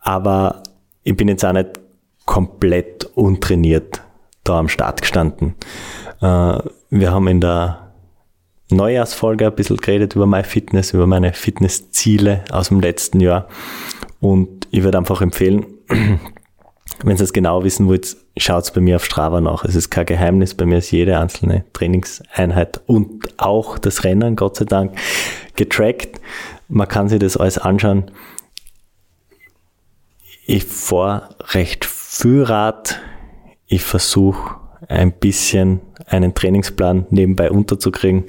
aber 0.00 0.62
ich 1.04 1.16
bin 1.16 1.28
jetzt 1.28 1.44
auch 1.44 1.52
nicht 1.52 1.80
komplett 2.26 3.04
untrainiert 3.14 4.02
da 4.48 4.58
am 4.58 4.68
Start 4.68 5.02
gestanden. 5.02 5.54
Äh, 6.20 6.58
wir 6.90 7.12
haben 7.12 7.28
in 7.28 7.40
der 7.40 7.92
Neujahrsfolge 8.70 9.46
ein 9.46 9.54
bisschen 9.54 9.78
geredet 9.78 10.14
über 10.14 10.26
meine 10.26 10.44
Fitness, 10.44 10.92
über 10.92 11.06
meine 11.06 11.32
Fitnessziele 11.32 12.44
aus 12.50 12.68
dem 12.68 12.80
letzten 12.80 13.20
Jahr. 13.20 13.48
Und 14.20 14.68
ich 14.70 14.82
würde 14.82 14.98
einfach 14.98 15.20
empfehlen, 15.22 15.66
wenn 15.88 17.16
ihr 17.16 17.22
es 17.22 17.32
genau 17.32 17.64
wissen 17.64 17.88
wollt, 17.88 18.16
schaut 18.36 18.72
bei 18.74 18.80
mir 18.80 18.96
auf 18.96 19.04
Strava 19.04 19.40
nach. 19.40 19.64
Es 19.64 19.74
ist 19.74 19.90
kein 19.90 20.06
Geheimnis, 20.06 20.54
bei 20.54 20.66
mir 20.66 20.78
ist 20.78 20.90
jede 20.90 21.18
einzelne 21.18 21.64
Trainingseinheit 21.72 22.80
und 22.86 23.38
auch 23.38 23.78
das 23.78 24.04
Rennen, 24.04 24.36
Gott 24.36 24.56
sei 24.56 24.64
Dank, 24.64 24.96
getrackt. 25.56 26.20
Man 26.68 26.88
kann 26.88 27.08
sich 27.08 27.18
das 27.18 27.36
alles 27.36 27.58
anschauen. 27.58 28.10
Ich 30.46 30.64
fahre 30.64 31.34
recht 31.52 31.84
viel 31.84 32.42
Rad. 32.42 33.00
Ich 33.68 33.82
versuche 33.82 34.56
ein 34.88 35.12
bisschen 35.12 35.80
einen 36.06 36.34
Trainingsplan 36.34 37.06
nebenbei 37.10 37.50
unterzukriegen. 37.50 38.24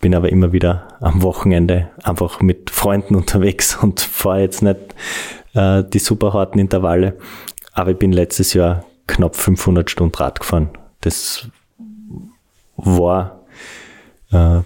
Bin 0.00 0.14
aber 0.14 0.30
immer 0.30 0.52
wieder 0.52 0.88
am 1.00 1.22
Wochenende 1.22 1.90
einfach 2.02 2.40
mit 2.40 2.70
Freunden 2.70 3.14
unterwegs 3.14 3.76
und 3.76 4.00
fahre 4.00 4.40
jetzt 4.40 4.62
nicht 4.62 4.78
äh, 5.54 5.84
die 5.84 6.00
super 6.00 6.32
harten 6.32 6.58
Intervalle. 6.58 7.16
Aber 7.72 7.92
ich 7.92 7.98
bin 7.98 8.12
letztes 8.12 8.52
Jahr 8.52 8.84
knapp 9.06 9.36
500 9.36 9.88
Stunden 9.88 10.14
Rad 10.16 10.40
gefahren. 10.40 10.70
Das 11.00 11.48
war 12.76 13.40
äh, 14.32 14.60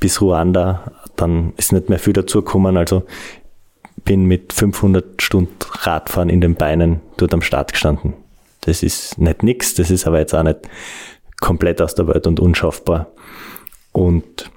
bis 0.00 0.20
Ruanda, 0.20 0.92
dann 1.14 1.52
ist 1.56 1.72
nicht 1.72 1.88
mehr 1.88 2.00
viel 2.00 2.12
dazugekommen. 2.12 2.76
Also 2.76 3.04
bin 4.04 4.24
mit 4.24 4.52
500 4.52 5.22
Stunden 5.22 5.54
Radfahren 5.62 6.28
in 6.28 6.40
den 6.40 6.56
Beinen 6.56 7.00
dort 7.16 7.32
am 7.32 7.42
Start 7.42 7.72
gestanden. 7.72 8.14
Das 8.66 8.82
ist 8.82 9.18
nicht 9.18 9.42
nix, 9.42 9.74
das 9.74 9.90
ist 9.90 10.06
aber 10.06 10.18
jetzt 10.18 10.34
auch 10.34 10.42
nicht 10.42 10.58
komplett 11.40 11.80
aus 11.80 11.94
der 11.94 12.08
Welt 12.08 12.26
und 12.26 12.40
unschaffbar. 12.40 13.06
Und 13.92 14.50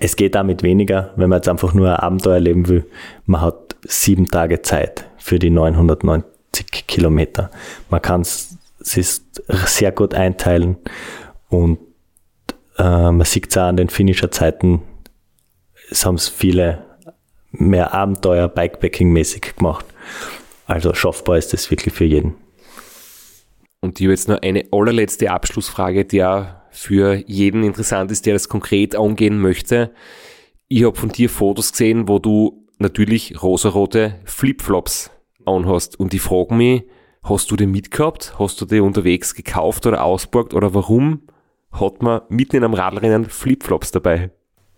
es 0.00 0.16
geht 0.16 0.34
damit 0.34 0.62
weniger, 0.62 1.12
wenn 1.16 1.30
man 1.30 1.38
jetzt 1.38 1.48
einfach 1.48 1.72
nur 1.72 1.88
ein 1.88 1.96
Abenteuer 1.96 2.34
erleben 2.34 2.68
will. 2.68 2.86
Man 3.26 3.40
hat 3.40 3.76
sieben 3.82 4.26
Tage 4.26 4.62
Zeit 4.62 5.06
für 5.16 5.38
die 5.38 5.50
990 5.50 6.86
Kilometer. 6.86 7.50
Man 7.90 8.02
kann 8.02 8.20
es 8.20 8.58
sehr 8.80 9.92
gut 9.92 10.14
einteilen 10.14 10.76
und 11.48 11.78
äh, 12.76 12.82
man 12.82 13.24
sieht 13.24 13.50
es 13.50 13.56
auch 13.56 13.62
an 13.62 13.76
den 13.76 13.88
Finisher-Zeiten, 13.88 14.82
es 15.90 16.04
haben 16.04 16.16
es 16.16 16.28
viele 16.28 16.84
mehr 17.52 17.94
Abenteuer 17.94 18.48
Bikepacking-mäßig 18.48 19.56
gemacht. 19.56 19.86
Also 20.66 20.92
schaffbar 20.92 21.38
ist 21.38 21.52
das 21.52 21.70
wirklich 21.70 21.94
für 21.94 22.04
jeden. 22.04 22.34
Und 23.84 24.00
ich 24.00 24.06
habe 24.06 24.12
jetzt 24.12 24.30
noch 24.30 24.40
eine 24.40 24.64
allerletzte 24.72 25.30
Abschlussfrage, 25.30 26.06
die 26.06 26.24
auch 26.24 26.46
für 26.70 27.22
jeden 27.26 27.62
interessant 27.62 28.10
ist, 28.10 28.24
der 28.24 28.32
das 28.32 28.48
konkret 28.48 28.96
angehen 28.96 29.38
möchte. 29.38 29.90
Ich 30.68 30.84
habe 30.84 30.96
von 30.96 31.10
dir 31.10 31.28
Fotos 31.28 31.72
gesehen, 31.72 32.08
wo 32.08 32.18
du 32.18 32.64
natürlich 32.78 33.42
rosarote 33.42 34.20
Flipflops 34.24 35.10
anhast. 35.44 36.00
Und 36.00 36.14
ich 36.14 36.22
frage 36.22 36.54
mich, 36.54 36.84
hast 37.24 37.50
du 37.50 37.56
die 37.56 37.66
mitgehabt? 37.66 38.38
Hast 38.38 38.58
du 38.62 38.64
die 38.64 38.80
unterwegs 38.80 39.34
gekauft 39.34 39.84
oder 39.84 40.02
ausborgt? 40.02 40.54
Oder 40.54 40.72
warum 40.72 41.20
hat 41.70 42.02
man 42.02 42.22
mitten 42.30 42.56
in 42.56 42.64
einem 42.64 42.72
Radrennen 42.72 43.26
Flipflops 43.26 43.90
dabei? 43.90 44.30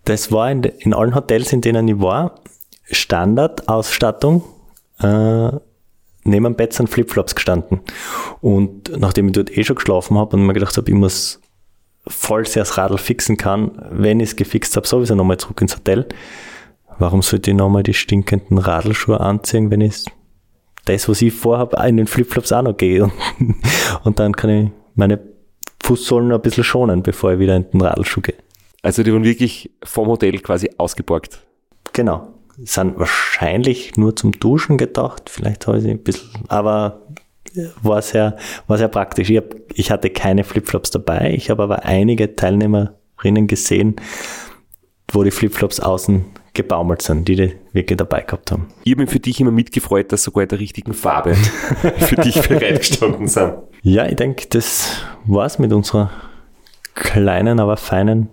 Das 0.04 0.32
war 0.32 0.50
in, 0.50 0.64
in 0.64 0.92
allen 0.92 1.14
Hotels, 1.14 1.52
in 1.52 1.60
denen 1.60 1.86
ich 1.86 2.00
war, 2.00 2.40
Standardausstattung. 2.90 4.42
Äh, 4.98 5.52
neben 6.26 6.44
dem 6.44 6.54
Bett 6.54 6.72
sind 6.72 6.88
Flipflops 6.88 7.34
gestanden. 7.34 7.80
Und 8.40 8.96
nachdem 8.98 9.26
ich 9.26 9.32
dort 9.32 9.56
eh 9.56 9.64
schon 9.64 9.76
geschlafen 9.76 10.18
habe 10.18 10.36
und 10.36 10.46
mir 10.46 10.52
gedacht 10.52 10.76
habe, 10.76 10.90
ich 10.90 10.96
muss 10.96 11.40
voll 12.06 12.46
sehr 12.46 12.62
das 12.62 12.76
Radl 12.78 12.98
fixen 12.98 13.36
kann, 13.36 13.72
wenn 13.90 14.20
ich 14.20 14.30
es 14.30 14.36
gefixt 14.36 14.76
habe, 14.76 14.86
sowieso 14.86 15.14
nochmal 15.14 15.38
zurück 15.38 15.60
ins 15.60 15.76
Hotel. 15.76 16.06
Warum 16.98 17.22
sollte 17.22 17.50
ich 17.50 17.56
nochmal 17.56 17.82
die 17.82 17.94
stinkenden 17.94 18.58
Radlschuhe 18.58 19.20
anziehen, 19.20 19.70
wenn 19.70 19.80
ich 19.80 20.04
das, 20.84 21.08
was 21.08 21.20
ich 21.20 21.34
vorhabe, 21.34 21.76
in 21.86 21.96
den 21.96 22.06
Flipflops 22.06 22.52
auch 22.52 22.62
noch 22.62 22.76
gehe? 22.76 23.04
Und, 23.04 23.12
und 24.04 24.18
dann 24.18 24.34
kann 24.34 24.50
ich 24.50 24.70
meine 24.94 25.20
Fußsohlen 25.82 26.32
ein 26.32 26.40
bisschen 26.40 26.64
schonen, 26.64 27.02
bevor 27.02 27.32
ich 27.32 27.38
wieder 27.38 27.56
in 27.56 27.70
den 27.70 27.80
Radlschuh 27.82 28.20
gehe. 28.20 28.36
Also 28.82 29.02
die 29.02 29.12
wurden 29.12 29.24
wirklich 29.24 29.70
vom 29.82 30.06
Hotel 30.06 30.38
quasi 30.38 30.70
ausgeborgt. 30.78 31.40
Genau 31.92 32.35
sind 32.58 32.98
wahrscheinlich 32.98 33.96
nur 33.96 34.16
zum 34.16 34.32
Duschen 34.32 34.78
gedacht. 34.78 35.28
Vielleicht 35.28 35.66
habe 35.66 35.78
ich 35.78 35.86
ein 35.86 36.02
bisschen, 36.02 36.30
aber 36.48 37.02
war 37.82 38.02
sehr, 38.02 38.36
war 38.66 38.78
sehr 38.78 38.88
praktisch. 38.88 39.30
Ich, 39.30 39.36
hab, 39.36 39.54
ich 39.74 39.90
hatte 39.90 40.10
keine 40.10 40.44
Flipflops 40.44 40.90
dabei. 40.90 41.32
Ich 41.34 41.50
habe 41.50 41.62
aber 41.62 41.84
einige 41.84 42.36
Teilnehmerinnen 42.36 43.46
gesehen, 43.46 43.96
wo 45.12 45.22
die 45.22 45.30
Flipflops 45.30 45.80
außen 45.80 46.24
gebaumelt 46.54 47.02
sind, 47.02 47.28
die 47.28 47.36
die 47.36 47.52
wirklich 47.72 47.98
dabei 47.98 48.22
gehabt 48.22 48.50
haben. 48.50 48.68
Ich 48.84 48.92
habe 48.92 49.02
mich 49.02 49.10
für 49.10 49.20
dich 49.20 49.40
immer 49.40 49.50
mitgefreut, 49.50 50.10
dass 50.10 50.22
sogar 50.22 50.44
in 50.44 50.48
der 50.48 50.58
richtigen 50.58 50.94
Farbe 50.94 51.34
für 51.98 52.16
dich 52.16 52.40
bereitgestanden 52.48 53.28
sind. 53.28 53.54
Ja, 53.82 54.06
ich 54.06 54.16
denke, 54.16 54.46
das 54.48 55.02
war's 55.26 55.58
mit 55.58 55.72
unserer 55.72 56.10
kleinen, 56.94 57.60
aber 57.60 57.76
feinen 57.76 58.30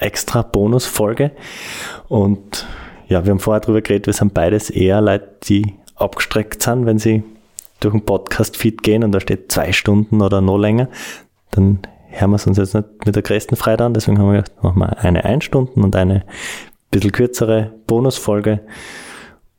extra 0.00 0.42
Bonusfolge. 0.42 1.32
Und 2.08 2.66
ja, 3.08 3.24
wir 3.24 3.30
haben 3.30 3.40
vorher 3.40 3.60
darüber 3.60 3.80
geredet, 3.80 4.06
wir 4.06 4.12
sind 4.12 4.34
beides 4.34 4.70
eher 4.70 5.00
Leute, 5.00 5.28
die 5.44 5.74
abgestreckt 5.94 6.62
sind, 6.62 6.86
wenn 6.86 6.98
sie 6.98 7.22
durch 7.80 7.94
einen 7.94 8.04
Podcast-Feed 8.04 8.82
gehen 8.82 9.04
und 9.04 9.12
da 9.12 9.20
steht 9.20 9.52
zwei 9.52 9.72
Stunden 9.72 10.22
oder 10.22 10.40
noch 10.40 10.58
länger, 10.58 10.88
dann 11.50 11.80
hören 12.08 12.30
wir 12.30 12.36
es 12.36 12.46
uns 12.46 12.56
jetzt 12.56 12.74
nicht 12.74 12.86
mit 13.04 13.14
der 13.14 13.22
größten 13.22 13.56
Freude 13.56 13.84
an. 13.84 13.94
Deswegen 13.94 14.18
haben 14.18 14.32
wir 14.32 14.42
gedacht, 14.42 14.62
machen 14.62 14.80
wir 14.80 14.98
eine 14.98 15.24
ein 15.24 15.40
Stunden 15.40 15.84
und 15.84 15.94
eine 15.94 16.24
bisschen 16.90 17.12
kürzere 17.12 17.72
Bonusfolge. 17.86 18.60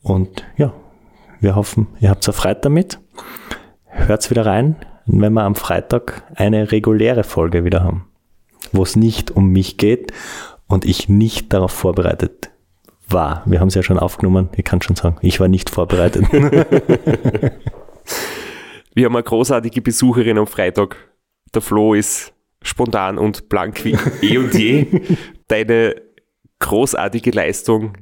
Und 0.02 0.44
ja, 0.58 0.74
wir 1.40 1.56
hoffen, 1.56 1.88
ihr 2.00 2.10
habt 2.10 2.26
Freude 2.26 2.60
damit. 2.62 3.00
Hört's 3.86 4.30
wieder 4.30 4.46
rein, 4.46 4.76
wenn 5.06 5.34
wir 5.34 5.44
am 5.44 5.56
Freitag 5.56 6.24
eine 6.36 6.72
reguläre 6.72 7.24
Folge 7.24 7.64
wieder 7.64 7.84
haben 7.84 8.08
wo 8.74 8.84
es 8.84 8.96
nicht 8.96 9.32
um 9.32 9.50
mich 9.50 9.78
geht 9.78 10.12
und 10.68 10.86
ich 10.86 11.10
nicht 11.10 11.54
darauf 11.54 11.72
vorbereitet 11.72 12.52
war. 13.08 13.44
Wir 13.46 13.60
haben 13.60 13.70
es 13.70 13.76
ja 13.76 13.84
schon 13.84 14.00
aufgenommen, 14.00 14.50
ich 14.56 14.66
kann 14.66 14.82
schon 14.82 14.96
sagen, 14.96 15.18
ich 15.22 15.40
war 15.40 15.48
nicht 15.48 15.70
vorbereitet. 15.70 16.26
Wir 18.94 19.06
haben 19.06 19.16
eine 19.16 19.24
großartige 19.24 19.82
Besucherin 19.84 20.40
am 20.40 20.48
Freitag. 20.48 20.98
Der 21.54 21.62
Flo 21.62 21.94
ist 21.94 22.34
spontan 22.64 23.20
und 23.20 23.48
blank 23.48 23.86
wie 23.86 23.96
eh 24.24 24.40
und 24.40 24.56
je. 24.56 24.88
Deine 25.48 26.02
großartige 26.58 27.30
Leistung 27.30 27.94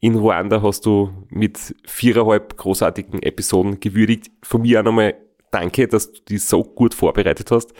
in 0.00 0.16
Ruanda 0.16 0.60
hast 0.60 0.86
du 0.86 1.10
mit 1.28 1.76
viereinhalb 1.86 2.56
großartigen 2.56 3.22
Episoden 3.22 3.78
gewürdigt. 3.78 4.32
Von 4.42 4.62
mir 4.62 4.80
auch 4.80 4.84
nochmal 4.84 5.14
danke, 5.52 5.86
dass 5.86 6.10
du 6.10 6.20
die 6.28 6.38
so 6.38 6.64
gut 6.64 6.94
vorbereitet 6.94 7.50
hast. 7.52 7.72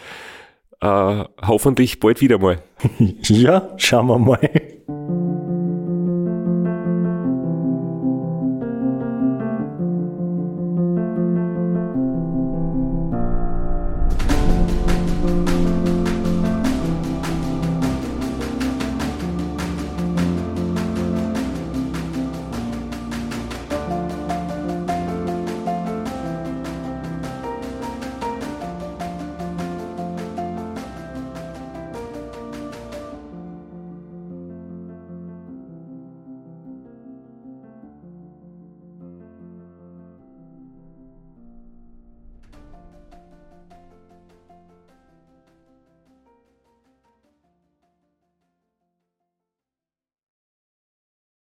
Äh, 0.80 1.24
hoffentlich 1.42 2.00
bald 2.00 2.20
wieder 2.20 2.38
mal. 2.38 2.62
ja, 3.22 3.68
schauen 3.76 4.06
wir 4.06 4.18
mal. 4.18 5.49